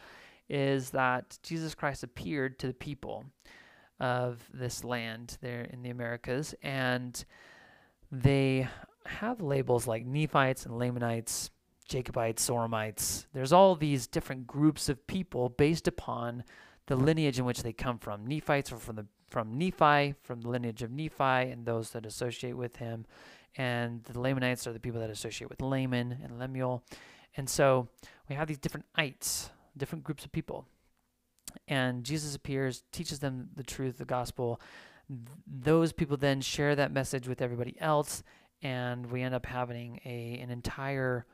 is 0.52 0.90
that 0.90 1.40
Jesus 1.44 1.74
Christ 1.74 2.04
appeared 2.04 2.60
to 2.60 2.68
the 2.68 2.74
people 2.74 3.24
of 4.02 4.44
this 4.54 4.84
land 4.84 5.38
there 5.42 5.62
in 5.62 5.82
the 5.82 5.90
Americas, 5.90 6.54
and 6.62 7.24
they 8.12 8.68
have 9.06 9.42
labels 9.42 9.88
like 9.88 10.06
Nephites 10.06 10.66
and 10.66 10.78
Lamanites, 10.78 11.52
Jacobites, 11.88 12.50
Zoramites. 12.50 13.28
There's 13.34 13.54
all 13.54 13.76
these 13.76 14.08
different 14.08 14.46
groups 14.46 14.90
of 14.90 15.08
people 15.08 15.48
based 15.50 15.88
upon 15.88 16.44
the 16.88 16.98
lineage 16.98 17.40
in 17.40 17.46
which 17.46 17.64
they 17.64 17.74
come 17.74 17.98
from. 17.98 18.28
Nephites 18.28 18.74
are 18.74 18.78
from 18.78 18.98
the 18.98 19.06
from 19.30 19.58
Nephi, 19.58 20.16
from 20.24 20.42
the 20.42 20.50
lineage 20.50 20.84
of 20.84 20.92
Nephi, 20.92 21.24
and 21.52 21.66
those 21.66 21.92
that 21.92 22.06
associate 22.06 22.58
with 22.58 22.76
him, 22.76 23.06
and 23.56 24.04
the 24.04 24.20
Lamanites 24.20 24.68
are 24.68 24.74
the 24.74 24.80
people 24.82 25.00
that 25.00 25.10
associate 25.10 25.50
with 25.50 25.62
Laman 25.62 26.18
and 26.22 26.38
Lemuel, 26.38 26.84
and 27.38 27.50
so 27.50 27.88
we 28.28 28.36
have 28.36 28.50
these 28.50 28.58
different 28.58 28.88
ites 28.96 29.50
different 29.78 30.04
groups 30.04 30.26
of 30.26 30.32
people. 30.32 30.66
And 31.68 32.04
Jesus 32.04 32.36
appears, 32.36 32.84
teaches 32.92 33.20
them 33.20 33.50
the 33.56 33.64
truth, 33.64 33.98
the 33.98 34.06
gospel. 34.06 34.62
those 35.46 35.92
people 35.92 36.16
then 36.16 36.40
share 36.40 36.76
that 36.76 36.92
message 36.92 37.28
with 37.28 37.42
everybody 37.42 37.76
else, 37.82 38.24
and 38.62 39.06
we 39.12 39.22
end 39.22 39.36
up 39.36 39.46
having 39.46 40.00
a 40.06 40.40
an 40.42 40.50
entire 40.50 41.26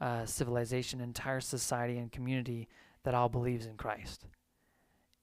uh, 0.00 0.24
civilization, 0.24 1.00
entire 1.00 1.40
society, 1.40 1.98
and 1.98 2.12
community 2.12 2.68
that 3.02 3.14
all 3.14 3.28
believes 3.28 3.66
in 3.66 3.76
Christ. 3.76 4.26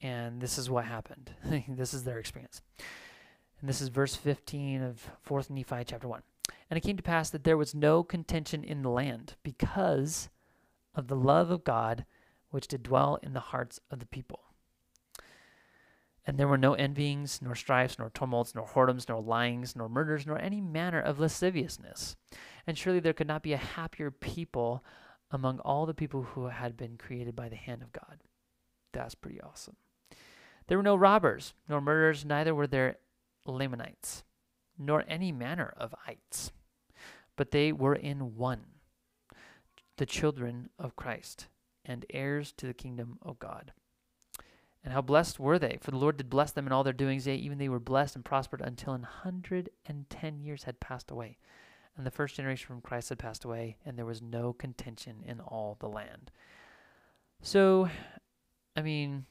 And 0.02 0.42
this 0.42 0.58
is 0.58 0.70
what 0.70 0.86
happened. 0.86 1.32
this 1.68 1.94
is 1.94 2.04
their 2.04 2.20
experience. 2.20 2.62
And 3.60 3.70
this 3.70 3.82
is 3.82 3.88
verse 3.88 4.16
15 4.16 4.84
of 4.84 5.10
4th 5.28 5.50
Nephi 5.50 5.86
chapter 5.86 6.08
1. 6.08 6.22
And 6.70 6.78
it 6.78 6.82
came 6.82 6.98
to 6.98 7.04
pass 7.04 7.30
that 7.30 7.46
there 7.46 7.58
was 7.58 7.74
no 7.74 8.04
contention 8.04 8.64
in 8.64 8.82
the 8.82 8.90
land 8.90 9.36
because 9.44 10.30
of 10.96 11.08
the 11.08 11.16
love 11.16 11.50
of 11.50 11.64
God 11.64 12.06
which 12.54 12.68
did 12.68 12.84
dwell 12.84 13.18
in 13.24 13.34
the 13.34 13.40
hearts 13.40 13.80
of 13.90 13.98
the 13.98 14.06
people. 14.06 14.42
And 16.24 16.38
there 16.38 16.48
were 16.48 16.56
no 16.56 16.76
envyings, 16.76 17.42
nor 17.42 17.56
strifes, 17.56 17.98
nor 17.98 18.12
tumults, 18.12 18.54
nor 18.54 18.68
whoredoms, 18.68 19.10
nor 19.10 19.20
lyings, 19.20 19.76
nor 19.76 19.90
murders, 19.90 20.28
nor 20.28 20.40
any 20.40 20.62
manner 20.62 21.02
of 21.02 21.20
lasciviousness. 21.20 22.16
And 22.68 22.78
surely 22.78 23.00
there 23.00 23.12
could 23.12 23.28
not 23.28 23.42
be 23.42 23.54
a 23.54 23.58
happier 23.58 24.12
people 24.12 24.84
among 25.32 25.62
all 25.62 25.88
the 25.88 25.96
people 25.96 26.22
who 26.22 26.46
had 26.46 26.78
been 26.78 26.96
created 26.96 27.36
by 27.36 27.50
the 27.50 27.56
hand 27.56 27.82
of 27.82 27.92
God. 27.92 28.20
That's 28.94 29.16
pretty 29.16 29.42
awesome. 29.42 29.76
There 30.68 30.78
were 30.78 30.84
no 30.84 30.96
robbers, 30.96 31.56
nor 31.68 31.82
murderers, 31.82 32.24
neither 32.24 32.54
were 32.54 32.68
there 32.68 32.98
Lamanites, 33.48 34.24
nor 34.78 35.04
any 35.08 35.32
manner 35.32 35.74
of 35.76 35.96
ites, 36.08 36.52
but 37.36 37.50
they 37.50 37.72
were 37.72 37.96
in 37.96 38.38
one, 38.38 38.66
the 39.98 40.06
children 40.06 40.70
of 40.78 40.96
Christ, 40.96 41.48
and 41.86 42.06
heirs 42.10 42.52
to 42.54 42.66
the 42.66 42.74
kingdom 42.74 43.18
of 43.22 43.40
God. 43.40 43.72
And 44.84 44.94
how 44.94 45.02
blessed 45.02 45.40
were 45.40 45.58
they? 45.58 45.78
For 45.82 45.92
the 45.92 45.98
Lord 45.98 46.18
did 46.18 46.30
bless 46.30 46.52
them 46.52 46.68
in 46.68 46.74
all 46.74 46.84
their 46.84 46.92
doings. 46.92 47.26
Yea, 47.26 47.36
even 47.36 47.58
they 47.58 47.70
were 47.70 47.80
blessed 47.80 48.16
and 48.16 48.26
prospered 48.26 48.62
until 48.62 48.94
an 48.94 49.04
hundred 49.04 49.70
and 49.86 50.10
ten 50.10 50.40
years 50.40 50.64
had 50.64 50.80
passed 50.80 51.10
away. 51.10 51.38
And 51.96 52.06
the 52.06 52.12
first 52.12 52.36
generation 52.36 52.68
from 52.68 52.82
Christ 52.82 53.10
had 53.10 53.20
passed 53.20 53.46
away, 53.46 53.78
and 53.86 53.98
there 53.98 54.06
was 54.06 54.22
no 54.22 54.52
contention 54.52 55.24
in 55.26 55.40
all 55.40 55.78
the 55.80 55.88
land. 55.88 56.32
So, 57.42 57.88
I 58.76 58.82
mean, 58.82 59.26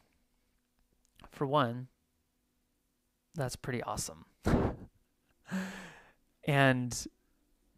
for 1.31 1.47
one, 1.47 1.89
that's 3.35 3.57
pretty 3.57 3.83
awesome. 3.83 4.25
and 6.45 7.07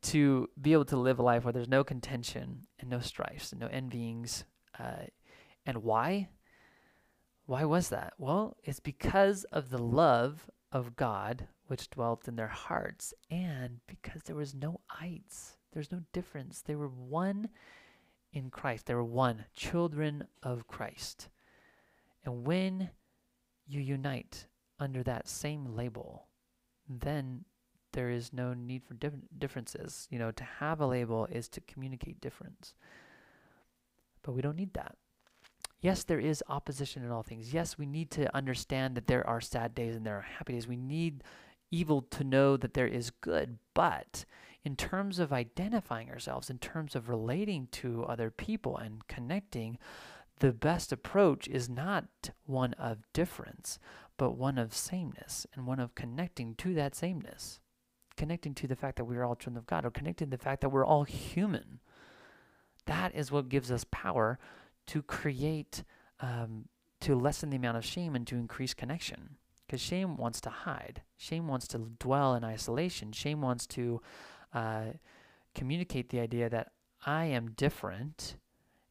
to 0.02 0.48
be 0.60 0.74
able 0.74 0.84
to 0.84 0.96
live 0.96 1.18
a 1.18 1.22
life 1.22 1.44
where 1.44 1.52
there's 1.52 1.68
no 1.68 1.82
contention 1.82 2.66
and 2.78 2.90
no 2.90 3.00
strifes 3.00 3.52
and 3.52 3.60
no 3.60 3.68
envyings. 3.68 4.44
Uh, 4.78 5.06
and 5.66 5.78
why? 5.82 6.28
Why 7.46 7.64
was 7.64 7.88
that? 7.90 8.14
Well, 8.18 8.56
it's 8.64 8.80
because 8.80 9.44
of 9.44 9.70
the 9.70 9.82
love 9.82 10.50
of 10.72 10.96
God 10.96 11.48
which 11.66 11.90
dwelt 11.90 12.28
in 12.28 12.36
their 12.36 12.48
hearts, 12.48 13.14
and 13.30 13.80
because 13.86 14.22
there 14.22 14.36
was 14.36 14.54
no 14.54 14.80
ites. 15.00 15.56
There's 15.72 15.90
no 15.90 16.02
difference. 16.12 16.60
They 16.60 16.74
were 16.74 16.88
one 16.88 17.48
in 18.32 18.50
Christ. 18.50 18.86
They 18.86 18.94
were 18.94 19.04
one, 19.04 19.46
children 19.54 20.26
of 20.42 20.66
Christ. 20.66 21.28
And 22.24 22.46
when 22.46 22.90
you 23.66 23.80
unite 23.80 24.46
under 24.78 25.02
that 25.02 25.28
same 25.28 25.74
label, 25.74 26.26
then 26.88 27.44
there 27.92 28.10
is 28.10 28.32
no 28.32 28.52
need 28.52 28.82
for 28.84 28.94
differences. 29.38 30.06
You 30.10 30.18
know, 30.18 30.32
to 30.32 30.44
have 30.44 30.80
a 30.80 30.86
label 30.86 31.26
is 31.26 31.48
to 31.50 31.60
communicate 31.62 32.20
difference. 32.20 32.74
But 34.24 34.32
we 34.32 34.42
don't 34.42 34.56
need 34.56 34.74
that. 34.74 34.96
Yes, 35.80 36.02
there 36.02 36.18
is 36.18 36.42
opposition 36.48 37.04
in 37.04 37.12
all 37.12 37.22
things. 37.22 37.54
Yes, 37.54 37.78
we 37.78 37.86
need 37.86 38.10
to 38.12 38.34
understand 38.34 38.96
that 38.96 39.06
there 39.06 39.24
are 39.28 39.40
sad 39.40 39.74
days 39.74 39.94
and 39.94 40.04
there 40.04 40.16
are 40.16 40.22
happy 40.22 40.54
days. 40.54 40.66
We 40.66 40.76
need 40.76 41.22
evil 41.70 42.02
to 42.02 42.24
know 42.24 42.56
that 42.56 42.74
there 42.74 42.88
is 42.88 43.10
good. 43.10 43.58
But 43.74 44.24
in 44.64 44.76
terms 44.76 45.18
of 45.18 45.32
identifying 45.32 46.10
ourselves, 46.10 46.48
in 46.48 46.58
terms 46.58 46.96
of 46.96 47.10
relating 47.10 47.68
to 47.72 48.04
other 48.04 48.30
people 48.30 48.78
and 48.78 49.06
connecting, 49.08 49.76
the 50.38 50.52
best 50.52 50.90
approach 50.90 51.46
is 51.48 51.68
not 51.68 52.06
one 52.46 52.72
of 52.74 53.12
difference, 53.12 53.78
but 54.16 54.38
one 54.38 54.56
of 54.56 54.74
sameness 54.74 55.46
and 55.54 55.66
one 55.66 55.80
of 55.80 55.94
connecting 55.94 56.54
to 56.56 56.74
that 56.74 56.94
sameness. 56.96 57.60
Connecting 58.16 58.54
to 58.54 58.66
the 58.66 58.76
fact 58.76 58.96
that 58.96 59.04
we 59.04 59.16
are 59.16 59.24
all 59.24 59.36
children 59.36 59.58
of 59.58 59.66
God, 59.66 59.84
or 59.84 59.90
connecting 59.90 60.30
to 60.30 60.36
the 60.36 60.42
fact 60.42 60.62
that 60.62 60.70
we're 60.70 60.86
all 60.86 61.04
human. 61.04 61.80
That 62.86 63.14
is 63.14 63.32
what 63.32 63.48
gives 63.48 63.70
us 63.70 63.84
power 63.90 64.38
to 64.86 65.02
create, 65.02 65.84
um, 66.20 66.66
to 67.00 67.14
lessen 67.14 67.50
the 67.50 67.56
amount 67.56 67.76
of 67.76 67.84
shame 67.84 68.14
and 68.14 68.26
to 68.26 68.36
increase 68.36 68.74
connection. 68.74 69.36
Because 69.66 69.80
shame 69.80 70.16
wants 70.16 70.40
to 70.42 70.50
hide, 70.50 71.02
shame 71.16 71.48
wants 71.48 71.66
to 71.68 71.78
dwell 71.98 72.34
in 72.34 72.44
isolation, 72.44 73.12
shame 73.12 73.40
wants 73.40 73.66
to 73.68 74.02
uh, 74.52 74.84
communicate 75.54 76.10
the 76.10 76.20
idea 76.20 76.50
that 76.50 76.72
I 77.06 77.24
am 77.24 77.52
different 77.52 78.36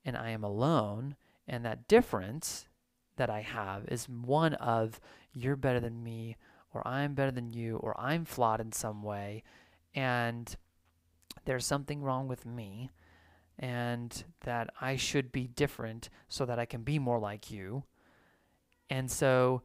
and 0.03 0.17
I 0.17 0.31
am 0.31 0.43
alone, 0.43 1.15
and 1.47 1.63
that 1.63 1.87
difference 1.87 2.67
that 3.15 3.29
I 3.29 3.41
have 3.41 3.85
is 3.87 4.09
one 4.09 4.55
of 4.55 4.99
you're 5.31 5.55
better 5.55 5.79
than 5.79 6.03
me, 6.03 6.35
or 6.73 6.85
I'm 6.87 7.13
better 7.13 7.31
than 7.31 7.51
you, 7.51 7.77
or 7.77 7.99
I'm 7.99 8.25
flawed 8.25 8.59
in 8.59 8.71
some 8.71 9.03
way, 9.03 9.43
and 9.93 10.55
there's 11.45 11.65
something 11.65 12.01
wrong 12.01 12.27
with 12.27 12.45
me, 12.45 12.89
and 13.59 14.23
that 14.41 14.69
I 14.81 14.95
should 14.95 15.31
be 15.31 15.47
different 15.47 16.09
so 16.27 16.45
that 16.45 16.59
I 16.59 16.65
can 16.65 16.83
be 16.83 16.99
more 16.99 17.19
like 17.19 17.51
you. 17.51 17.83
And 18.89 19.09
so 19.09 19.61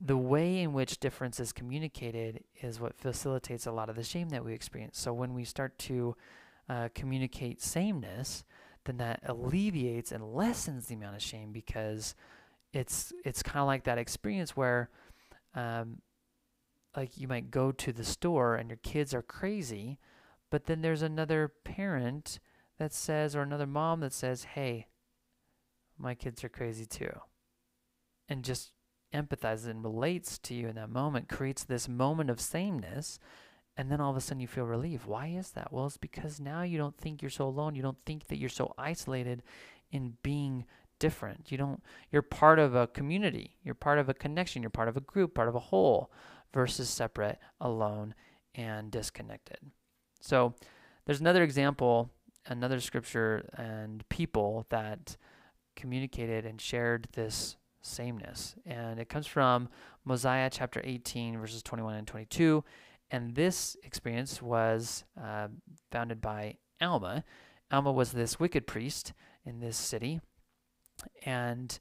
the 0.00 0.16
way 0.16 0.60
in 0.60 0.72
which 0.72 0.98
difference 0.98 1.40
is 1.40 1.52
communicated 1.52 2.44
is 2.60 2.80
what 2.80 2.98
facilitates 2.98 3.66
a 3.66 3.72
lot 3.72 3.88
of 3.88 3.96
the 3.96 4.02
shame 4.02 4.28
that 4.30 4.44
we 4.44 4.52
experience. 4.52 4.98
So 4.98 5.12
when 5.12 5.32
we 5.32 5.44
start 5.44 5.78
to 5.80 6.16
uh, 6.68 6.88
communicate 6.94 7.62
sameness, 7.62 8.44
then 8.84 8.98
that 8.98 9.20
alleviates 9.26 10.12
and 10.12 10.34
lessens 10.34 10.86
the 10.86 10.94
amount 10.94 11.16
of 11.16 11.22
shame 11.22 11.52
because 11.52 12.14
it's 12.72 13.12
it's 13.24 13.42
kind 13.42 13.60
of 13.60 13.66
like 13.66 13.84
that 13.84 13.98
experience 13.98 14.56
where 14.56 14.90
um, 15.54 15.98
like 16.96 17.16
you 17.16 17.26
might 17.28 17.50
go 17.50 17.72
to 17.72 17.92
the 17.92 18.04
store 18.04 18.56
and 18.56 18.68
your 18.68 18.78
kids 18.78 19.14
are 19.14 19.22
crazy, 19.22 19.98
but 20.50 20.66
then 20.66 20.82
there's 20.82 21.02
another 21.02 21.52
parent 21.64 22.38
that 22.78 22.92
says, 22.92 23.34
or 23.34 23.42
another 23.42 23.66
mom 23.66 24.00
that 24.00 24.12
says, 24.12 24.44
hey, 24.44 24.86
my 25.98 26.14
kids 26.14 26.44
are 26.44 26.48
crazy 26.48 26.84
too. 26.86 27.12
And 28.28 28.44
just 28.44 28.72
empathizes 29.14 29.68
and 29.68 29.82
relates 29.82 30.38
to 30.38 30.54
you 30.54 30.68
in 30.68 30.74
that 30.76 30.90
moment, 30.90 31.28
creates 31.28 31.64
this 31.64 31.88
moment 31.88 32.28
of 32.28 32.40
sameness. 32.40 33.18
And 33.76 33.90
then 33.90 34.00
all 34.00 34.10
of 34.10 34.16
a 34.16 34.20
sudden 34.20 34.40
you 34.40 34.48
feel 34.48 34.64
relief. 34.64 35.06
Why 35.06 35.28
is 35.28 35.50
that? 35.50 35.72
Well, 35.72 35.86
it's 35.86 35.96
because 35.96 36.40
now 36.40 36.62
you 36.62 36.78
don't 36.78 36.96
think 36.96 37.22
you're 37.22 37.30
so 37.30 37.46
alone. 37.46 37.74
You 37.74 37.82
don't 37.82 38.04
think 38.04 38.28
that 38.28 38.38
you're 38.38 38.48
so 38.48 38.74
isolated 38.78 39.42
in 39.90 40.14
being 40.22 40.64
different. 40.98 41.52
You 41.52 41.58
don't 41.58 41.82
you're 42.10 42.22
part 42.22 42.58
of 42.58 42.74
a 42.74 42.86
community. 42.86 43.56
You're 43.62 43.74
part 43.74 43.98
of 43.98 44.08
a 44.08 44.14
connection. 44.14 44.62
You're 44.62 44.70
part 44.70 44.88
of 44.88 44.96
a 44.96 45.02
group, 45.02 45.34
part 45.34 45.48
of 45.48 45.54
a 45.54 45.60
whole 45.60 46.10
versus 46.54 46.88
separate, 46.88 47.38
alone, 47.60 48.14
and 48.54 48.90
disconnected. 48.90 49.58
So 50.20 50.54
there's 51.04 51.20
another 51.20 51.42
example 51.42 52.10
another 52.48 52.80
scripture 52.80 53.48
and 53.56 54.08
people 54.08 54.66
that 54.70 55.16
communicated 55.74 56.44
and 56.46 56.60
shared 56.60 57.08
this 57.12 57.56
sameness. 57.82 58.54
And 58.64 58.98
it 58.98 59.08
comes 59.08 59.26
from 59.26 59.68
Mosiah 60.04 60.50
chapter 60.50 60.80
18, 60.82 61.38
verses 61.38 61.62
21 61.62 61.94
and 61.94 62.06
22. 62.06 62.64
And 63.10 63.34
this 63.34 63.76
experience 63.84 64.42
was 64.42 65.04
uh, 65.22 65.48
founded 65.92 66.20
by 66.20 66.56
Alma. 66.80 67.24
Alma 67.70 67.92
was 67.92 68.12
this 68.12 68.40
wicked 68.40 68.66
priest 68.66 69.12
in 69.44 69.60
this 69.60 69.76
city. 69.76 70.20
And 71.24 71.78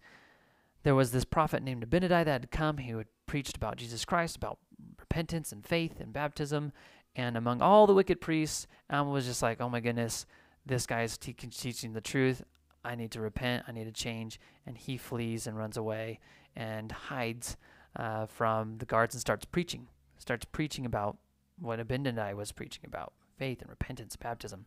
there 0.84 0.95
was 0.95 1.12
this 1.12 1.25
prophet 1.25 1.63
named 1.63 1.89
Abinadi 1.89 2.10
that 2.10 2.28
had 2.28 2.51
come. 2.51 2.78
He 2.78 2.91
had 2.91 3.08
preached 3.25 3.58
about 3.58 3.78
Jesus 3.78 4.06
Christ, 4.06 4.36
about 4.36 4.60
repentance 4.99 5.51
and 5.51 5.65
faith 5.65 5.99
and 5.99 6.13
baptism. 6.13 6.71
And 7.15 7.38
among 7.38 7.62
all 7.62 7.88
the 7.88 7.93
wicked 7.93 8.21
priests, 8.21 8.67
Alma 8.89 9.10
was 9.10 9.25
just 9.25 9.41
like, 9.41 9.62
oh 9.62 9.69
my 9.69 9.80
goodness, 9.80 10.25
this 10.65 10.86
guy 10.86 11.04
is 11.04 11.17
te- 11.17 11.34
teaching 11.34 11.93
the 11.93 12.01
truth. 12.01 12.43
I 12.84 12.95
need 12.95 13.12
to 13.12 13.21
repent. 13.21 13.63
I 13.67 13.71
need 13.71 13.86
to 13.86 13.91
change. 13.91 14.39
And 14.65 14.78
he 14.78 14.97
flees 14.97 15.47
and 15.47 15.58
runs 15.58 15.78
away 15.78 16.19
and 16.56 16.91
hides 16.91 17.58
uh, 17.95 18.25
from 18.25 18.78
the 18.78 18.86
guards 18.86 19.15
and 19.15 19.21
starts 19.21 19.45
preaching. 19.45 19.88
Starts 20.17 20.45
preaching 20.45 20.86
about 20.86 21.17
what 21.60 21.80
Abinadi 21.80 22.36
was 22.36 22.51
preaching 22.51 22.84
about 22.86 23.13
faith 23.38 23.62
and 23.62 23.69
repentance, 23.69 24.15
baptism. 24.15 24.65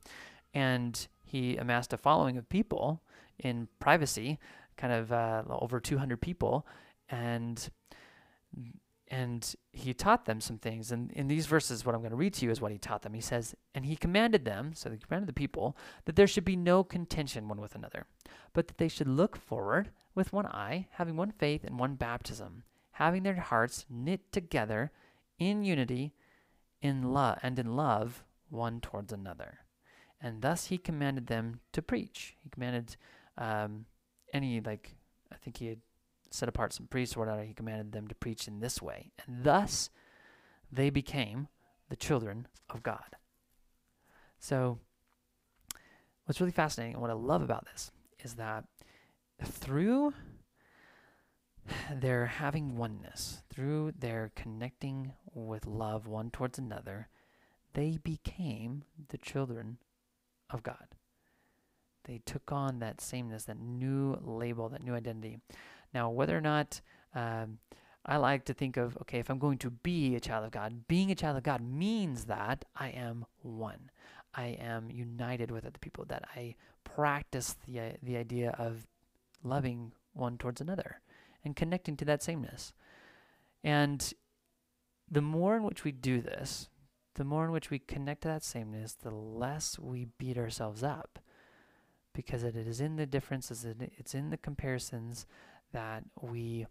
And 0.54 1.06
he 1.24 1.56
amassed 1.56 1.92
a 1.92 1.98
following 1.98 2.36
of 2.36 2.48
people 2.48 3.02
in 3.38 3.68
privacy, 3.80 4.38
kind 4.76 4.92
of 4.92 5.12
uh, 5.12 5.42
over 5.48 5.80
200 5.80 6.20
people. 6.20 6.66
And 7.10 7.68
and 9.10 9.54
he 9.72 9.94
taught 9.94 10.26
them 10.26 10.40
some 10.40 10.58
things. 10.58 10.92
And 10.92 11.10
in 11.12 11.28
these 11.28 11.46
verses, 11.46 11.84
what 11.84 11.94
I'm 11.94 12.00
going 12.00 12.10
to 12.10 12.16
read 12.16 12.34
to 12.34 12.44
you 12.44 12.50
is 12.50 12.60
what 12.60 12.72
he 12.72 12.78
taught 12.78 13.02
them. 13.02 13.14
He 13.14 13.20
says, 13.20 13.54
And 13.74 13.86
he 13.86 13.96
commanded 13.96 14.44
them, 14.44 14.72
so 14.74 14.90
he 14.90 14.98
commanded 14.98 15.28
the 15.28 15.32
people, 15.32 15.76
that 16.04 16.16
there 16.16 16.26
should 16.26 16.44
be 16.44 16.56
no 16.56 16.84
contention 16.84 17.48
one 17.48 17.60
with 17.60 17.74
another, 17.74 18.06
but 18.52 18.68
that 18.68 18.78
they 18.78 18.88
should 18.88 19.08
look 19.08 19.36
forward 19.36 19.90
with 20.14 20.32
one 20.32 20.46
eye, 20.46 20.88
having 20.92 21.16
one 21.16 21.32
faith 21.32 21.64
and 21.64 21.78
one 21.78 21.94
baptism, 21.94 22.64
having 22.92 23.22
their 23.22 23.36
hearts 23.36 23.86
knit 23.88 24.30
together 24.32 24.92
in 25.38 25.64
unity, 25.64 26.12
in 26.82 27.12
love, 27.12 27.38
and 27.42 27.58
in 27.58 27.76
love 27.76 28.24
one 28.50 28.80
towards 28.80 29.12
another. 29.12 29.60
And 30.20 30.42
thus 30.42 30.66
he 30.66 30.78
commanded 30.78 31.28
them 31.28 31.60
to 31.72 31.80
preach. 31.80 32.36
He 32.42 32.50
commanded 32.50 32.96
um, 33.36 33.86
any, 34.32 34.60
like, 34.60 34.96
I 35.32 35.36
think 35.36 35.56
he 35.58 35.68
had 35.68 35.78
set 36.30 36.48
apart 36.48 36.72
some 36.72 36.86
priests 36.86 37.16
or 37.16 37.20
whatever. 37.20 37.42
He 37.42 37.54
commanded 37.54 37.92
them 37.92 38.08
to 38.08 38.14
preach 38.14 38.48
in 38.48 38.60
this 38.60 38.82
way. 38.82 39.12
And 39.26 39.44
thus 39.44 39.90
they 40.70 40.90
became 40.90 41.48
the 41.88 41.96
children 41.96 42.46
of 42.70 42.82
God. 42.82 43.16
So, 44.38 44.78
what's 46.24 46.40
really 46.40 46.52
fascinating 46.52 46.94
and 46.94 47.02
what 47.02 47.10
I 47.10 47.14
love 47.14 47.42
about 47.42 47.66
this 47.72 47.90
is 48.22 48.34
that 48.34 48.64
through 49.42 50.12
their 51.92 52.26
having 52.26 52.76
oneness, 52.76 53.42
through 53.50 53.92
their 53.98 54.32
connecting 54.34 55.12
with 55.34 55.66
love 55.66 56.06
one 56.06 56.30
towards 56.30 56.58
another, 56.58 57.08
they 57.74 57.98
became 58.02 58.84
the 59.08 59.18
children 59.18 59.78
of 60.50 60.62
God. 60.62 60.94
They 62.04 62.20
took 62.24 62.50
on 62.50 62.78
that 62.78 63.00
sameness, 63.00 63.44
that 63.44 63.60
new 63.60 64.18
label, 64.22 64.68
that 64.70 64.82
new 64.82 64.94
identity. 64.94 65.38
Now, 65.94 66.10
whether 66.10 66.36
or 66.36 66.40
not 66.40 66.80
um, 67.14 67.58
I 68.04 68.16
like 68.16 68.44
to 68.46 68.54
think 68.54 68.76
of, 68.76 68.96
okay, 69.02 69.18
if 69.18 69.30
I'm 69.30 69.38
going 69.38 69.58
to 69.58 69.70
be 69.70 70.14
a 70.14 70.20
child 70.20 70.44
of 70.44 70.50
God, 70.50 70.86
being 70.88 71.10
a 71.10 71.14
child 71.14 71.36
of 71.36 71.42
God 71.42 71.60
means 71.60 72.24
that 72.24 72.64
I 72.76 72.88
am 72.88 73.26
one. 73.42 73.90
I 74.34 74.58
am 74.60 74.90
united 74.90 75.50
with 75.50 75.64
other 75.64 75.78
people, 75.78 76.04
that 76.06 76.24
I 76.34 76.54
practice 76.84 77.56
the, 77.66 77.94
the 78.02 78.16
idea 78.16 78.54
of 78.58 78.86
loving 79.42 79.92
one 80.12 80.38
towards 80.38 80.60
another 80.60 81.00
and 81.44 81.56
connecting 81.56 81.96
to 81.96 82.04
that 82.04 82.22
sameness. 82.22 82.72
And 83.64 84.12
the 85.10 85.22
more 85.22 85.56
in 85.56 85.62
which 85.62 85.84
we 85.84 85.92
do 85.92 86.20
this, 86.20 86.68
the 87.14 87.24
more 87.24 87.44
in 87.44 87.52
which 87.52 87.70
we 87.70 87.78
connect 87.78 88.22
to 88.22 88.28
that 88.28 88.44
sameness, 88.44 88.94
the 88.94 89.10
less 89.10 89.78
we 89.78 90.06
beat 90.18 90.38
ourselves 90.38 90.82
up. 90.82 91.18
Because 92.14 92.42
it 92.42 92.56
is 92.56 92.80
in 92.80 92.96
the 92.96 93.06
differences, 93.06 93.64
it's 93.64 94.14
in 94.14 94.30
the 94.30 94.36
comparisons 94.36 95.26
that 95.72 96.04
we 96.20 96.66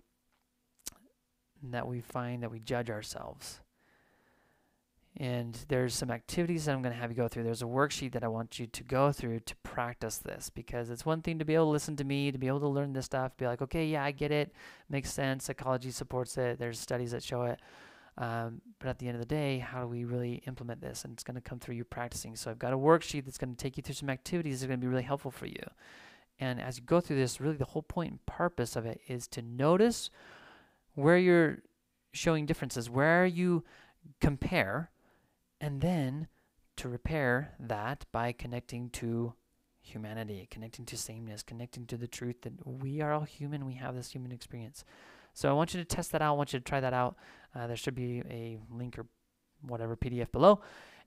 that 1.72 1.88
we 1.88 2.02
find 2.02 2.44
that 2.44 2.52
we 2.52 2.60
judge 2.60 2.90
ourselves. 2.90 3.62
And 5.20 5.58
there's 5.68 5.96
some 5.96 6.12
activities 6.12 6.66
that 6.66 6.74
I'm 6.74 6.84
going 6.84 6.94
to 6.94 7.00
have 7.00 7.10
you 7.10 7.18
go 7.18 7.28
through. 7.28 7.44
There's 7.44 7.64
a 7.64 7.66
worksheet 7.66 8.12
that 8.12 8.24
I 8.24 8.28
want 8.28 8.60
you 8.60 8.68
to 8.68 8.84
go 8.84 9.12
through 9.12 9.40
to 9.42 9.56
practice 9.64 10.20
this 10.20 10.52
because 10.52 10.92
it's 10.92 11.08
one 11.08 11.24
thing 11.24 11.40
to 11.40 11.46
be 11.46 11.56
able 11.56 11.66
to 11.66 11.72
listen 11.72 11.96
to 11.96 12.04
me, 12.04 12.32
to 12.32 12.38
be 12.38 12.46
able 12.48 12.60
to 12.60 12.68
learn 12.68 12.94
this 12.94 13.06
stuff, 13.06 13.36
be 13.36 13.48
like, 13.48 13.64
okay, 13.64 13.88
yeah, 13.88 14.04
I 14.04 14.12
get 14.12 14.32
it, 14.32 14.54
makes 14.90 15.12
sense. 15.12 15.46
Psychology 15.46 15.90
supports 15.90 16.38
it. 16.38 16.60
There's 16.60 16.80
studies 16.80 17.12
that 17.12 17.24
show 17.24 17.44
it. 17.44 17.60
Um, 18.20 18.62
but 18.80 18.90
at 18.90 19.00
the 19.00 19.08
end 19.08 19.16
of 19.16 19.20
the 19.20 19.28
day, 19.28 19.58
how 19.58 19.82
do 19.82 19.88
we 19.88 20.06
really 20.06 20.44
implement 20.46 20.82
this? 20.82 21.04
And 21.04 21.14
it's 21.14 21.24
going 21.24 21.36
to 21.36 21.42
come 21.42 21.58
through 21.58 21.76
you 21.76 21.84
practicing. 21.84 22.36
So 22.36 22.52
I've 22.52 22.60
got 22.60 22.74
a 22.74 22.78
worksheet 22.78 23.26
that's 23.26 23.38
going 23.40 23.56
to 23.56 23.58
take 23.58 23.78
you 23.78 23.84
through 23.84 23.96
some 23.96 24.10
activities 24.12 24.60
that 24.60 24.68
are 24.68 24.70
going 24.70 24.80
to 24.80 24.86
be 24.86 24.90
really 24.90 25.02
helpful 25.02 25.32
for 25.32 25.48
you. 25.48 25.64
And 26.40 26.62
as 26.62 26.78
you 26.78 26.84
go 26.84 27.00
through 27.00 27.18
this, 27.18 27.42
really 27.42 27.58
the 27.58 27.66
whole 27.66 27.82
point 27.82 28.12
and 28.12 28.26
purpose 28.26 28.76
of 28.76 28.86
it 28.86 29.02
is 29.08 29.28
to 29.30 29.42
notice 29.42 30.10
where 30.94 31.18
you're 31.18 31.60
showing 32.14 32.46
differences, 32.46 32.90
where 32.90 33.26
you 33.26 33.64
compare, 34.22 34.92
and 35.60 35.82
then 35.82 36.28
to 36.78 36.90
repair 36.90 37.54
that 37.60 38.06
by 38.12 38.32
connecting 38.32 38.90
to 38.92 39.34
humanity, 39.82 40.48
connecting 40.52 40.86
to 40.86 40.98
sameness, 40.98 41.42
connecting 41.42 41.86
to 41.88 41.98
the 41.98 42.08
truth 42.08 42.42
that 42.42 42.54
we 42.66 43.02
are 43.02 43.14
all 43.14 43.24
human, 43.24 43.66
we 43.66 43.74
have 43.76 43.96
this 43.96 44.12
human 44.12 44.32
experience. 44.32 44.84
So 45.34 45.50
I 45.50 45.54
want 45.54 45.74
you 45.74 45.80
to 45.80 45.86
test 45.86 46.12
that 46.12 46.22
out. 46.22 46.34
I 46.34 46.38
want 46.38 46.54
you 46.54 46.60
to 46.60 46.66
try 46.66 46.80
that 46.80 46.94
out. 46.94 47.16
Uh, 47.56 47.68
there 47.68 47.76
should 47.76 47.96
be 47.96 48.22
a 48.30 48.60
link 48.72 48.98
or 48.98 49.06
whatever 49.62 49.96
PDF 49.96 50.32
below. 50.32 50.62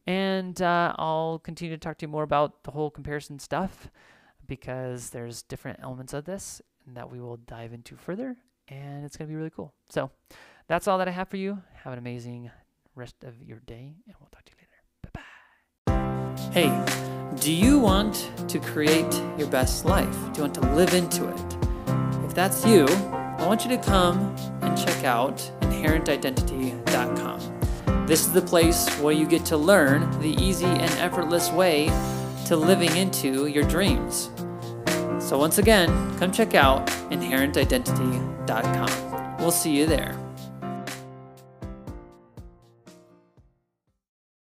And 0.06 0.60
uh, 0.62 0.94
I'll 0.98 1.38
continue 1.40 1.74
to 1.74 1.80
talk 1.80 1.98
to 1.98 2.06
you 2.06 2.08
more 2.08 2.22
about 2.22 2.64
the 2.64 2.70
whole 2.70 2.90
comparison 2.90 3.38
stuff 3.38 3.90
because 4.50 5.08
there's 5.10 5.42
different 5.42 5.78
elements 5.80 6.12
of 6.12 6.24
this 6.24 6.60
that 6.88 7.08
we 7.08 7.20
will 7.20 7.36
dive 7.36 7.72
into 7.72 7.94
further. 7.94 8.36
And 8.66 9.04
it's 9.04 9.16
going 9.16 9.28
to 9.28 9.32
be 9.32 9.36
really 9.36 9.50
cool. 9.50 9.72
So 9.88 10.10
that's 10.66 10.88
all 10.88 10.98
that 10.98 11.06
I 11.06 11.12
have 11.12 11.28
for 11.28 11.36
you. 11.36 11.62
Have 11.84 11.92
an 11.92 12.00
amazing 12.00 12.50
rest 12.96 13.22
of 13.22 13.40
your 13.42 13.60
day, 13.60 13.94
and 14.06 14.16
we'll 14.18 14.28
talk 14.30 14.44
to 14.44 14.52
you 14.52 14.58
later. 14.58 14.70
Bye 15.04 15.10
bye. 15.14 15.22
Hey, 16.52 16.68
do 17.40 17.52
you 17.52 17.78
want 17.78 18.32
to 18.48 18.58
create 18.58 19.22
your 19.38 19.46
best 19.46 19.84
life? 19.84 20.16
Do 20.32 20.38
you 20.38 20.42
want 20.42 20.54
to 20.54 20.62
live 20.74 20.94
into 20.94 21.28
it? 21.28 21.56
If 22.24 22.34
that's 22.34 22.66
you, 22.66 22.88
I 22.88 23.46
want 23.46 23.64
you 23.64 23.70
to 23.70 23.78
come 23.78 24.34
and 24.62 24.76
check 24.76 25.04
out 25.04 25.36
inherentidentity.com. 25.60 28.06
This 28.06 28.26
is 28.26 28.32
the 28.32 28.42
place 28.42 28.88
where 28.98 29.14
you 29.14 29.28
get 29.28 29.44
to 29.46 29.56
learn 29.56 30.10
the 30.20 30.34
easy 30.42 30.66
and 30.66 30.90
effortless 30.98 31.52
way 31.52 31.86
to 32.46 32.56
living 32.56 32.96
into 32.96 33.46
your 33.46 33.62
dreams. 33.62 34.28
So, 35.30 35.38
once 35.38 35.58
again, 35.58 35.88
come 36.18 36.32
check 36.32 36.56
out 36.56 36.88
inherentidentity.com. 37.12 39.36
We'll 39.38 39.52
see 39.52 39.78
you 39.78 39.86
there. 39.86 40.19